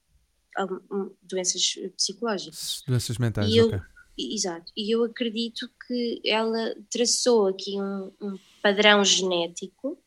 [1.21, 2.83] doenças psicológicas.
[2.87, 3.79] Doenças mentais, e eu, ok.
[4.17, 4.71] Exato.
[4.75, 9.97] E eu acredito que ela traçou aqui um, um padrão genético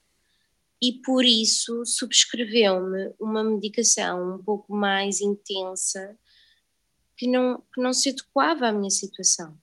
[0.81, 6.17] e por isso subscreveu-me uma medicação um pouco mais intensa
[7.17, 9.57] que não, que não se adequava à minha situação.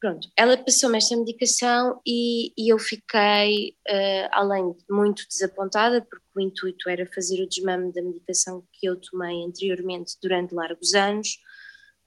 [0.00, 6.24] Pronto, ela passou-me esta medicação e, e eu fiquei, uh, além de muito desapontada, porque
[6.36, 11.36] o intuito era fazer o desmame da medicação que eu tomei anteriormente durante largos anos,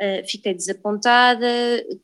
[0.02, 1.46] uh, fiquei desapontada,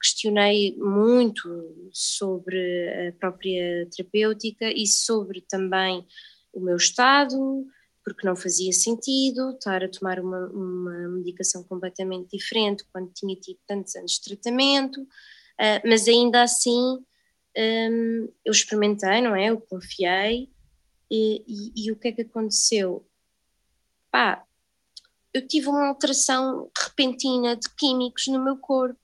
[0.01, 1.47] questionei muito
[1.93, 6.05] sobre a própria terapêutica e sobre também
[6.51, 7.65] o meu estado,
[8.03, 13.59] porque não fazia sentido estar a tomar uma, uma medicação completamente diferente quando tinha tido
[13.65, 15.07] tantos anos de tratamento.
[15.60, 17.03] Uh, mas ainda assim
[17.58, 19.47] um, eu experimentei, não é?
[19.47, 20.49] Eu confiei
[21.10, 23.05] e, e, e, o que é que aconteceu?
[24.12, 24.45] Pá,
[25.34, 28.99] eu tive uma alteração repentina de químicos no meu corpo.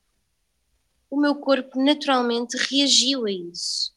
[1.10, 3.93] O meu corpo naturalmente reagiu a isso.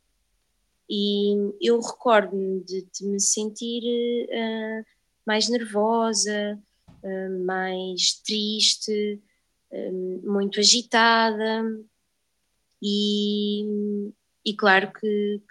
[0.88, 3.82] E eu recordo-me de, de, me sentir
[4.28, 4.86] uh,
[5.26, 6.58] mais nervosa,
[7.02, 9.20] uh, mais triste,
[9.72, 11.64] um, muito agitada
[12.82, 14.12] e,
[14.44, 15.42] e claro que,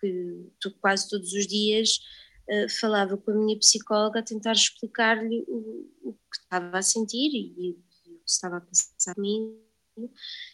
[0.00, 2.00] que, que quase todos os dias
[2.48, 7.30] uh, falava com a minha psicóloga a tentar explicar-lhe o, o, que estava a sentir
[7.34, 9.58] e, e, o que estava a passar comigo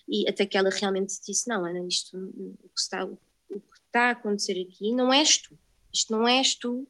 [0.09, 3.16] e até que ela realmente disse não Ana, isto o que está, o
[3.49, 5.57] que está a acontecer aqui não és tu.
[5.93, 6.87] Isto não és tu.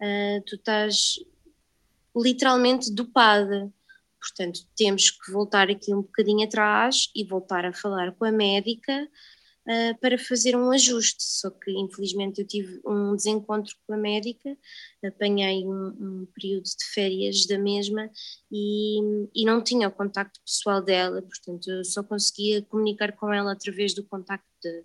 [0.00, 1.18] Uh, tu estás
[2.14, 3.72] literalmente dopada
[4.20, 9.08] Portanto, temos que voltar aqui um bocadinho atrás e voltar a falar com a médica
[9.68, 11.22] uh, para fazer um ajuste.
[11.22, 14.56] Só que, infelizmente, eu tive um desencontro com a médica,
[15.04, 18.10] apanhei um, um período de férias da mesma
[18.50, 18.98] e,
[19.34, 23.94] e, não tinha o contacto pessoal dela, portanto, eu só conseguia comunicar com ela através
[23.94, 24.84] do contacto de,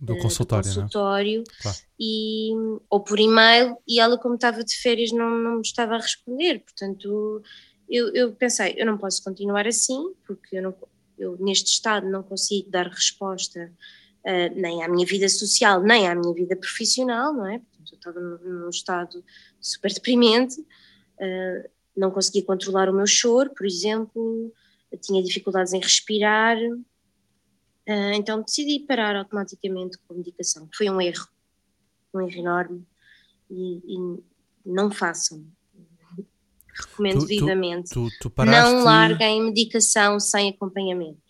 [0.00, 1.78] do consultório, do consultório claro.
[1.98, 2.52] e,
[2.88, 6.60] ou por e-mail, e ela, como estava de férias, não, não me estava a responder,
[6.60, 7.42] portanto
[7.88, 10.74] eu, eu pensei, eu não posso continuar assim, porque eu, não,
[11.18, 13.72] eu neste estado não consigo dar resposta
[14.24, 17.58] uh, nem à minha vida social, nem à minha vida profissional, não é?
[17.58, 19.24] Portanto, eu estava num, estado
[19.60, 24.52] super deprimente, uh, não conseguia controlar o meu choro, por exemplo,
[25.00, 30.68] tinha dificuldades em respirar, uh, então decidi parar automaticamente com a medicação.
[30.76, 31.26] Foi um erro,
[32.14, 32.86] um erro enorme,
[33.50, 34.22] e, e
[34.66, 35.46] não façam
[36.80, 37.90] recomendo tu, vivamente.
[37.90, 38.72] Tu, tu, paraste...
[38.72, 41.20] Não larguem medicação sem acompanhamento.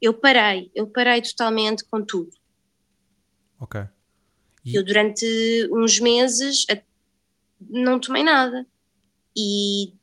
[0.00, 2.32] Eu parei, eu parei totalmente com tudo.
[3.60, 3.80] Ok.
[4.64, 4.74] E...
[4.74, 6.66] Eu durante uns meses
[7.60, 8.66] não tomei nada.
[9.36, 9.94] E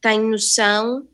[0.00, 1.06] tenho noção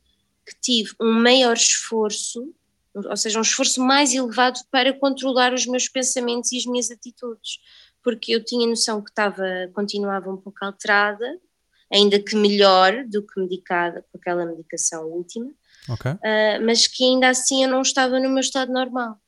[0.47, 2.55] que tive um maior esforço,
[2.95, 7.59] ou seja, um esforço mais elevado para controlar os meus pensamentos e as minhas atitudes,
[8.03, 11.41] porque eu tinha noção que estava, continuava um pouco alterada,
[11.93, 15.51] ainda que melhor do que medicada com aquela medicação última,
[15.89, 16.13] okay.
[16.13, 19.19] uh, mas que ainda assim eu não estava no meu estado normal.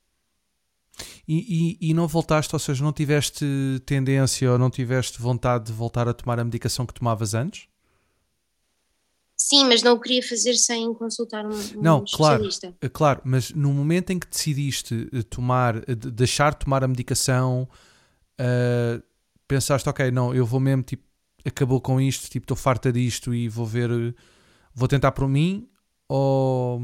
[1.26, 3.44] E, e, e, não voltaste, ou seja, não tiveste
[3.84, 7.66] tendência ou não tiveste vontade de voltar a tomar a medicação que tomavas antes?
[9.36, 12.68] Sim, mas não o queria fazer sem consultar um, um não, especialista.
[12.78, 16.88] Claro, claro, mas no momento em que decidiste eh, tomar, eh, deixar de tomar a
[16.88, 17.68] medicação,
[18.40, 19.02] uh,
[19.48, 21.02] pensaste, ok, não, eu vou mesmo tipo
[21.44, 24.14] acabou com isto, tipo, estou farta disto e vou ver,
[24.74, 25.68] vou tentar por mim,
[26.08, 26.80] ou,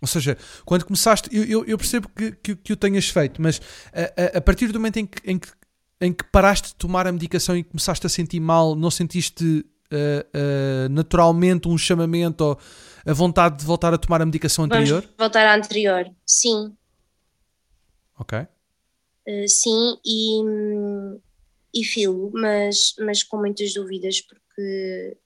[0.00, 3.60] ou seja, quando começaste, eu, eu, eu percebo que, que, que, o tenhas feito, mas
[3.92, 5.48] a, a, a, partir do momento em que, em, que,
[6.00, 10.86] em que paraste de tomar a medicação e começaste a sentir mal, não sentiste uh,
[10.86, 12.58] uh, naturalmente um chamamento ou
[13.06, 15.00] a vontade de voltar a tomar a medicação anterior?
[15.02, 16.74] Vamos voltar à anterior, sim.
[18.18, 18.38] Ok.
[18.38, 20.42] Uh, sim, e,
[21.76, 25.16] e filo, mas, mas com muitas dúvidas, porque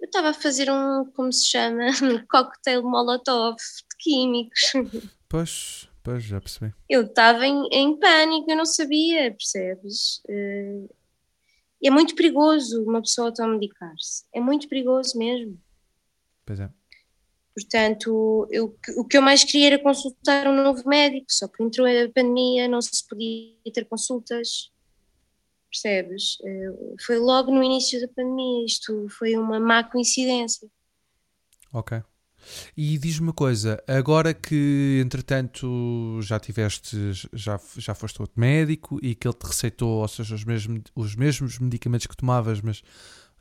[0.00, 4.72] eu estava a fazer um, como se chama, um cocktail molotov de químicos.
[5.28, 6.72] Pois, pois, já percebi.
[6.88, 10.22] Eu estava em, em pânico, eu não sabia, percebes?
[10.28, 10.88] Uh,
[11.82, 15.60] é muito perigoso uma pessoa automedicar-se, é muito perigoso mesmo.
[16.46, 16.70] Pois é.
[17.54, 21.86] Portanto, eu, o que eu mais queria era consultar um novo médico, só que entrou
[21.86, 24.70] a pandemia, não se podia ter consultas
[25.70, 26.36] percebes?
[26.44, 30.68] Eh, foi logo no início da pandemia, isto foi uma má coincidência.
[31.72, 32.02] Ok.
[32.76, 39.14] E diz-me uma coisa, agora que entretanto já tiveste, já, já foste outro médico e
[39.14, 42.82] que ele te receitou, ou seja, os mesmos, os mesmos medicamentos que tomavas, mas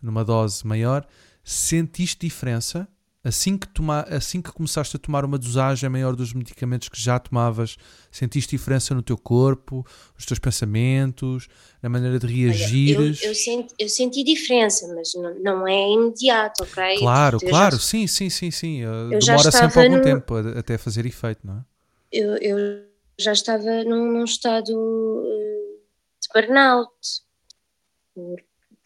[0.01, 1.07] numa dose maior,
[1.43, 2.87] sentiste diferença
[3.23, 7.19] assim que, toma, assim que começaste a tomar uma dosagem maior dos medicamentos que já
[7.19, 7.75] tomavas,
[8.11, 11.47] sentiste diferença no teu corpo, nos teus pensamentos,
[11.81, 12.95] na maneira de reagir?
[12.95, 16.97] Eu, eu, senti, eu senti diferença, mas não, não é imediato, ok?
[16.97, 18.81] Claro, eu claro, já, sim, sim, sim, sim.
[19.19, 21.65] Demora sempre algum no, tempo até fazer efeito, não é?
[22.11, 22.85] Eu, eu
[23.19, 25.79] já estava num, num estado uh,
[26.21, 26.89] de burnout,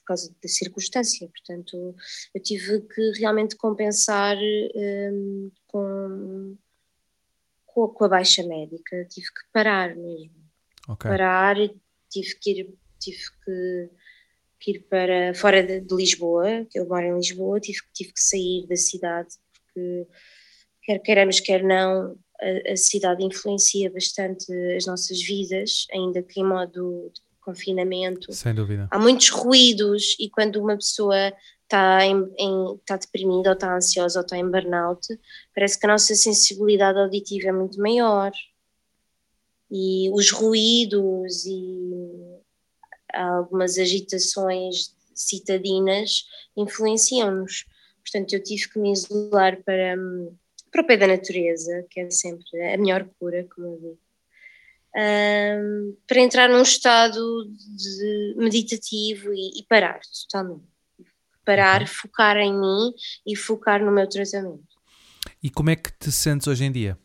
[0.03, 1.27] por causa da circunstância.
[1.27, 1.95] Portanto,
[2.35, 6.57] eu tive que realmente compensar um, com,
[7.65, 10.43] com, com, a baixa médica, tive que parar mesmo.
[10.89, 11.09] Okay.
[11.09, 11.55] Parar,
[12.09, 13.89] tive que ir, tive que,
[14.59, 18.21] que ir para fora de, de, Lisboa, que eu moro em Lisboa, tive, tive que
[18.21, 20.07] sair da cidade, porque
[20.83, 26.45] quer queiramos, quer não, a, a cidade influencia bastante as nossas vidas, ainda que em
[26.45, 27.09] modo
[27.43, 28.31] confinamento.
[28.33, 28.87] Sem dúvida.
[28.91, 31.33] Há muitos ruídos e quando uma pessoa
[31.63, 35.07] está, em, em, está deprimida ou está ansiosa ou está em burnout,
[35.53, 38.31] parece que a nossa sensibilidade auditiva é muito maior.
[39.71, 42.41] E os ruídos e
[43.13, 46.25] algumas agitações citadinas
[46.55, 47.65] influenciam-nos.
[48.03, 49.95] Portanto, eu tive que me isolar para,
[50.71, 54.02] para o pé da natureza, que é sempre a melhor cura, como eu digo.
[54.95, 57.19] Um, para entrar num estado
[57.75, 60.67] de meditativo e, e parar totalmente.
[61.43, 62.93] Parar, focar em mim
[63.25, 64.63] e focar no meu tratamento.
[65.41, 66.97] E como é que te sentes hoje em dia?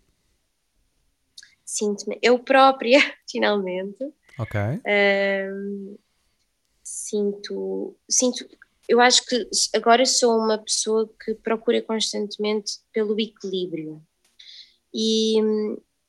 [1.64, 3.99] Sinto-me eu própria, finalmente.
[4.39, 4.61] Ok.
[5.53, 5.99] Um,
[6.82, 8.47] sinto, sinto,
[8.89, 14.03] eu acho que agora sou uma pessoa que procura constantemente pelo equilíbrio.
[14.95, 15.41] E,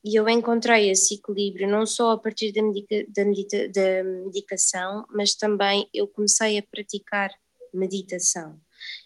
[0.02, 5.06] e eu encontrei esse equilíbrio não só a partir da, medica, da, medita, da medicação,
[5.10, 7.30] mas também eu comecei a praticar
[7.72, 8.58] meditação.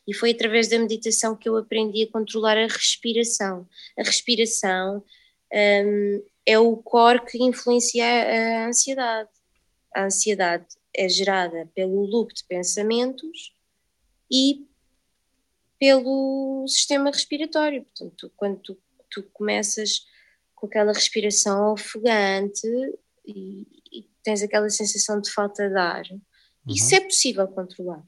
[0.07, 3.69] E foi através da meditação que eu aprendi a controlar a respiração.
[3.99, 5.05] A respiração
[5.53, 9.31] um, é o core que influencia a ansiedade.
[9.95, 13.53] A ansiedade é gerada pelo loop de pensamentos
[14.31, 14.65] e
[15.79, 17.85] pelo sistema respiratório.
[17.85, 18.79] Portanto, quando tu,
[19.11, 20.07] tu começas
[20.65, 22.67] com aquela respiração ofegante
[23.27, 26.21] e, e, tens aquela sensação de falta de ar, uhum.
[26.69, 28.03] isso é possível controlar.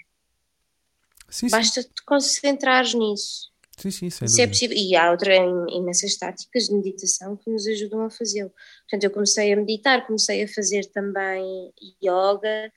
[1.29, 1.89] Sim, Basta sim.
[1.89, 3.51] te concentrares nisso.
[3.77, 4.77] Sim, sim, sem Isso é possível.
[4.77, 5.37] E há outras
[5.69, 8.51] imensas táticas de meditação que nos ajudam a fazê-lo.
[8.89, 12.73] Portanto, eu comecei a meditar, comecei a fazer também yoga.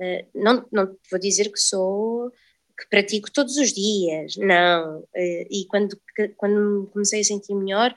[0.00, 2.32] Uh, não, não vou dizer que sou
[2.78, 5.00] que pratico todos os dias, não.
[5.00, 5.98] Uh, e quando,
[6.36, 7.94] quando comecei a sentir melhor,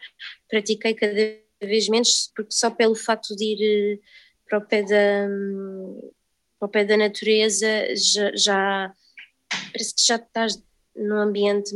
[0.49, 1.13] pratiquei cada
[1.61, 4.01] vez menos, porque só pelo facto de ir uh,
[4.47, 6.11] para o pé da, um,
[6.59, 8.93] para o pé da natureza já, já
[9.71, 10.61] parece que já estás
[10.95, 11.75] num ambiente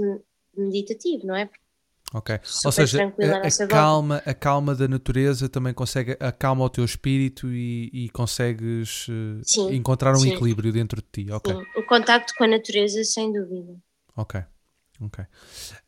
[0.55, 1.49] meditativo, não é?
[2.13, 2.39] Ok.
[2.65, 7.47] Ou seja, a, a calma, a calma da natureza também consegue acalma o teu espírito
[7.51, 10.33] e, e consegues uh, sim, encontrar um sim.
[10.33, 11.31] equilíbrio dentro de ti.
[11.31, 11.53] Ok.
[11.53, 11.63] Sim.
[11.75, 13.75] O contacto com a natureza, sem dúvida.
[14.15, 14.43] Ok.
[15.01, 15.23] Ok.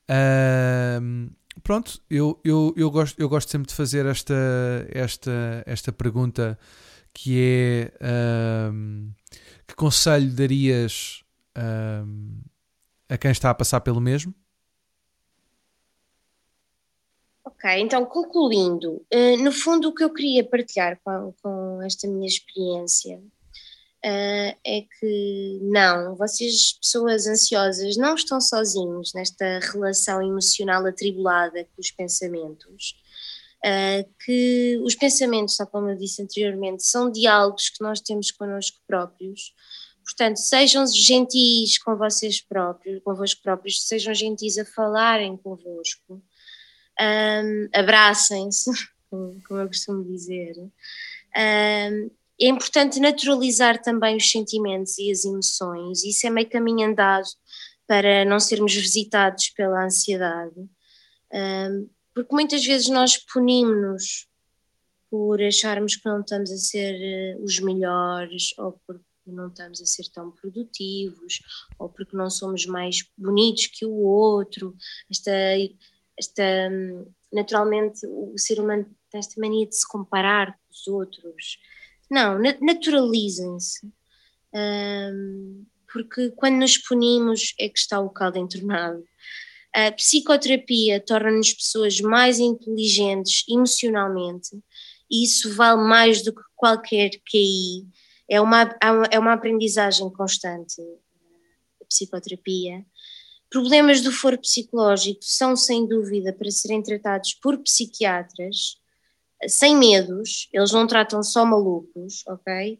[0.09, 1.31] Uh,
[1.63, 4.33] pronto, eu, eu, eu, gosto, eu gosto sempre de fazer esta,
[4.89, 6.57] esta, esta pergunta
[7.13, 9.11] que é uh,
[9.67, 11.23] que conselho darias
[13.09, 14.33] a quem está a passar pelo mesmo?
[17.63, 22.27] Ok, então concluindo, uh, no fundo o que eu queria partilhar com, com esta minha
[22.27, 31.63] experiência uh, é que não, vocês, pessoas ansiosas, não estão sozinhos nesta relação emocional atribulada
[31.65, 32.95] com os pensamentos.
[33.63, 38.79] Uh, que os pensamentos, tal como eu disse anteriormente, são diálogos que nós temos connosco
[38.87, 39.53] próprios.
[40.03, 46.23] Portanto, sejam gentis com vocês próprios, convosco próprios, sejam gentis a falarem convosco
[47.01, 48.71] um, abracem-se,
[49.09, 50.55] como eu costumo dizer.
[50.57, 57.27] Um, é importante naturalizar também os sentimentos e as emoções, isso é meio caminho andado
[57.87, 60.59] para não sermos visitados pela ansiedade,
[61.33, 64.27] um, porque muitas vezes nós punimos-nos
[65.09, 69.85] por acharmos que não estamos a ser eh, os melhores ou porque não estamos a
[69.85, 71.41] ser tão produtivos
[71.77, 74.73] ou porque não somos mais bonitos que o outro,
[75.09, 75.31] esta
[76.17, 76.43] esta,
[77.31, 81.59] naturalmente o ser humano tem esta mania de se comparar com os outros.
[82.09, 83.87] Não, naturalizem-se.
[84.53, 89.03] Um, porque quando nos punimos é que está o caldo entornado.
[89.73, 94.49] A psicoterapia torna-nos pessoas mais inteligentes emocionalmente
[95.09, 97.87] e isso vale mais do que qualquer QI.
[98.29, 98.63] É uma,
[99.09, 100.81] é uma aprendizagem constante,
[101.81, 102.85] a psicoterapia.
[103.51, 108.77] Problemas do foro psicológico são, sem dúvida, para serem tratados por psiquiatras,
[109.45, 112.79] sem medos, eles não tratam só malucos, ok?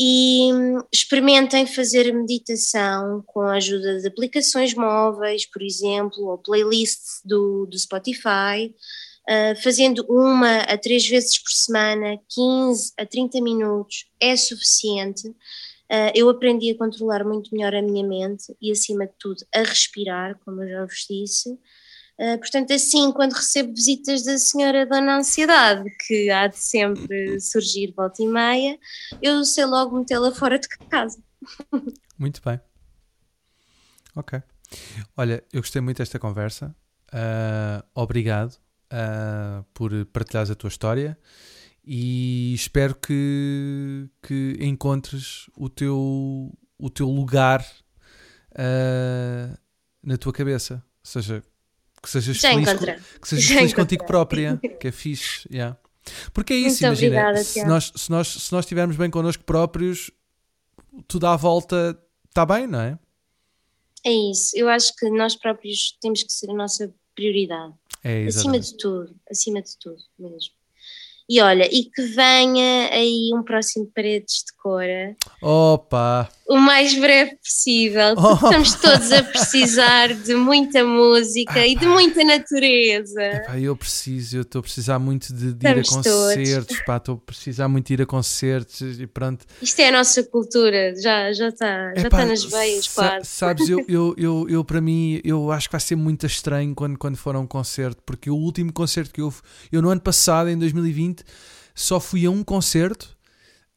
[0.00, 7.20] E hum, experimentem fazer meditação com a ajuda de aplicações móveis, por exemplo, ou playlists
[7.22, 8.74] do, do Spotify,
[9.28, 15.34] uh, fazendo uma a três vezes por semana, 15 a 30 minutos, é suficiente
[15.90, 19.60] Uh, eu aprendi a controlar muito melhor a minha mente e, acima de tudo, a
[19.60, 21.50] respirar, como eu já vos disse.
[22.18, 27.94] Uh, portanto, assim, quando recebo visitas da senhora Dona Ansiedade, que há de sempre surgir
[27.96, 28.78] volta e meia,
[29.22, 31.22] eu sei logo metê-la fora de casa.
[32.18, 32.60] Muito bem.
[34.14, 34.42] Ok.
[35.16, 36.76] Olha, eu gostei muito desta conversa.
[37.08, 38.58] Uh, obrigado
[39.74, 41.18] por partilhares a tua história
[41.90, 47.66] e espero que, que encontres o teu, o teu lugar
[48.52, 49.58] uh,
[50.02, 50.74] na tua cabeça.
[50.74, 51.42] Ou seja,
[52.02, 55.48] que sejas Já feliz, com, que sejas feliz contigo própria, que é fixe.
[55.50, 55.78] Yeah.
[56.34, 59.42] Porque é isso, Muito imagina, obrigada, se, nós, se, nós, se nós estivermos bem connosco
[59.44, 60.10] próprios,
[61.06, 62.98] tudo à volta está bem, não é?
[64.04, 67.72] É isso, eu acho que nós próprios temos que ser a nossa prioridade.
[68.04, 70.57] É, acima de tudo, acima de tudo mesmo.
[71.28, 76.28] E olha, e que venha aí um próximo Paredes de Cora Opa!
[76.48, 78.32] O mais breve possível, Oh.
[78.32, 83.22] estamos todos a precisar de muita música e de muita natureza.
[83.22, 87.16] Epá, eu preciso, eu estou a precisar muito de, de ir a concertos, pá, estou
[87.16, 89.44] a precisar muito de ir a concertos e pronto.
[89.60, 93.26] Isto é a nossa cultura, já já está já Epá, tá nas veias quase.
[93.26, 96.98] Sabes, eu, eu, eu, eu para mim, eu acho que vai ser muito estranho quando,
[96.98, 99.32] quando for a um concerto, porque o último concerto que eu
[99.70, 101.22] eu no ano passado, em 2020,
[101.74, 103.17] só fui a um concerto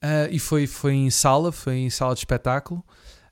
[0.02, 2.84] ah, e foi, foi em sala, foi em sala de espetáculo.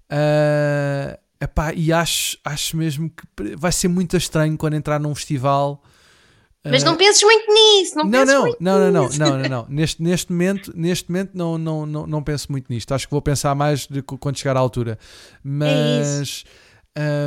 [0.09, 5.83] Ah, epá, e acho, acho mesmo que vai ser muito estranho quando entrar num festival.
[6.65, 9.19] Mas ah, não penses muito nisso, não, não, penses não, muito não, não, não, nisso.
[9.19, 9.65] não, não, não.
[9.69, 12.93] Neste, neste momento, neste momento não, não, não, não penso muito nisto.
[12.93, 14.99] Acho que vou pensar mais de quando chegar à altura.
[15.41, 16.43] Mas,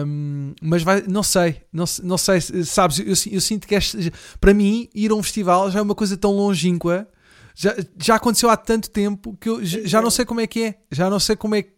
[0.07, 2.99] hum, mas vai, não sei, não, não sei, se- sabes?
[2.99, 5.95] Eu, si- eu sinto que este, para mim ir a um festival já é uma
[5.95, 7.09] coisa tão longínqua.
[7.55, 10.75] Já, já aconteceu há tanto tempo que eu já não sei como é que é.
[10.91, 11.73] Já não sei como é que.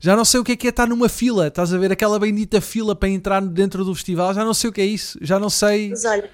[0.00, 1.48] Já não sei o que é que é estar numa fila.
[1.48, 4.34] Estás a ver aquela bendita fila para entrar dentro do festival?
[4.34, 5.18] Já não sei o que é isso.
[5.22, 5.90] Já não sei.
[5.90, 6.30] Mas olha,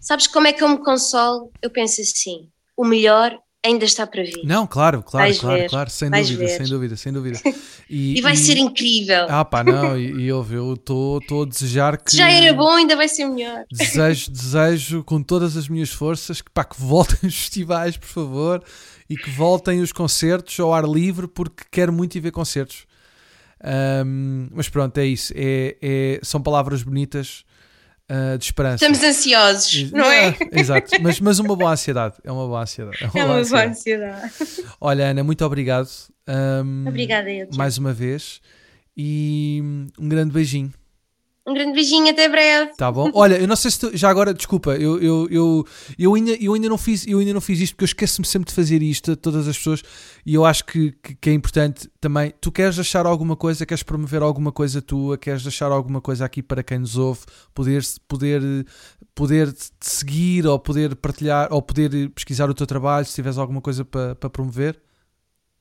[0.00, 1.50] sabes como é que eu me consolo?
[1.62, 4.42] Eu penso assim: o melhor ainda está para vir.
[4.44, 6.48] Não, claro, claro, Vais claro, ver, claro, sem dúvida, ver.
[6.48, 7.40] sem dúvida, sem dúvida.
[7.88, 9.26] E vai ser incrível.
[9.28, 12.10] Ah, pá, não, e, e eu eu estou a desejar que.
[12.10, 13.64] Se já era bom, ainda vai ser melhor.
[13.70, 18.64] Desejo, desejo com todas as minhas forças que, pá, que voltem os festivais, por favor,
[19.08, 22.86] e que voltem os concertos ao ar livre, porque quero muito ir ver concertos.
[23.62, 25.32] Ahm, mas pronto, é isso.
[25.36, 27.44] É, é- são palavras bonitas
[28.08, 28.76] ah, de esperança.
[28.84, 30.28] Estamos ansiosos, não é?
[30.28, 32.14] Ah, Exato, mas, mas uma boa ansiedade.
[32.22, 32.98] É uma boa ansiedade.
[33.02, 33.70] É uma boa ansiedade.
[33.70, 34.32] ansiedade.
[34.80, 35.88] Olha, Ana, muito obrigado.
[36.26, 37.48] ahm, Obrigada, eu.
[37.56, 38.40] mais uma vez.
[38.96, 39.60] E
[39.98, 40.72] um grande beijinho,
[41.46, 42.72] Um grande beijinho, até breve.
[42.76, 43.08] tá bom?
[43.14, 45.66] Olha, eu não sei se tu, já agora, desculpa, eu, eu, eu,
[45.96, 48.48] eu, ainda, eu, ainda não fiz, eu ainda não fiz isto porque eu esqueço-me sempre
[48.48, 49.80] de fazer isto a todas as pessoas
[50.24, 52.34] e eu acho que, que, que é importante também.
[52.40, 56.42] Tu queres deixar alguma coisa, queres promover alguma coisa tua, queres deixar alguma coisa aqui
[56.42, 57.20] para quem nos ouve,
[57.54, 58.42] poder, poder,
[59.14, 63.60] poder te seguir ou poder partilhar ou poder pesquisar o teu trabalho, se tiveres alguma
[63.60, 64.80] coisa para, para promover?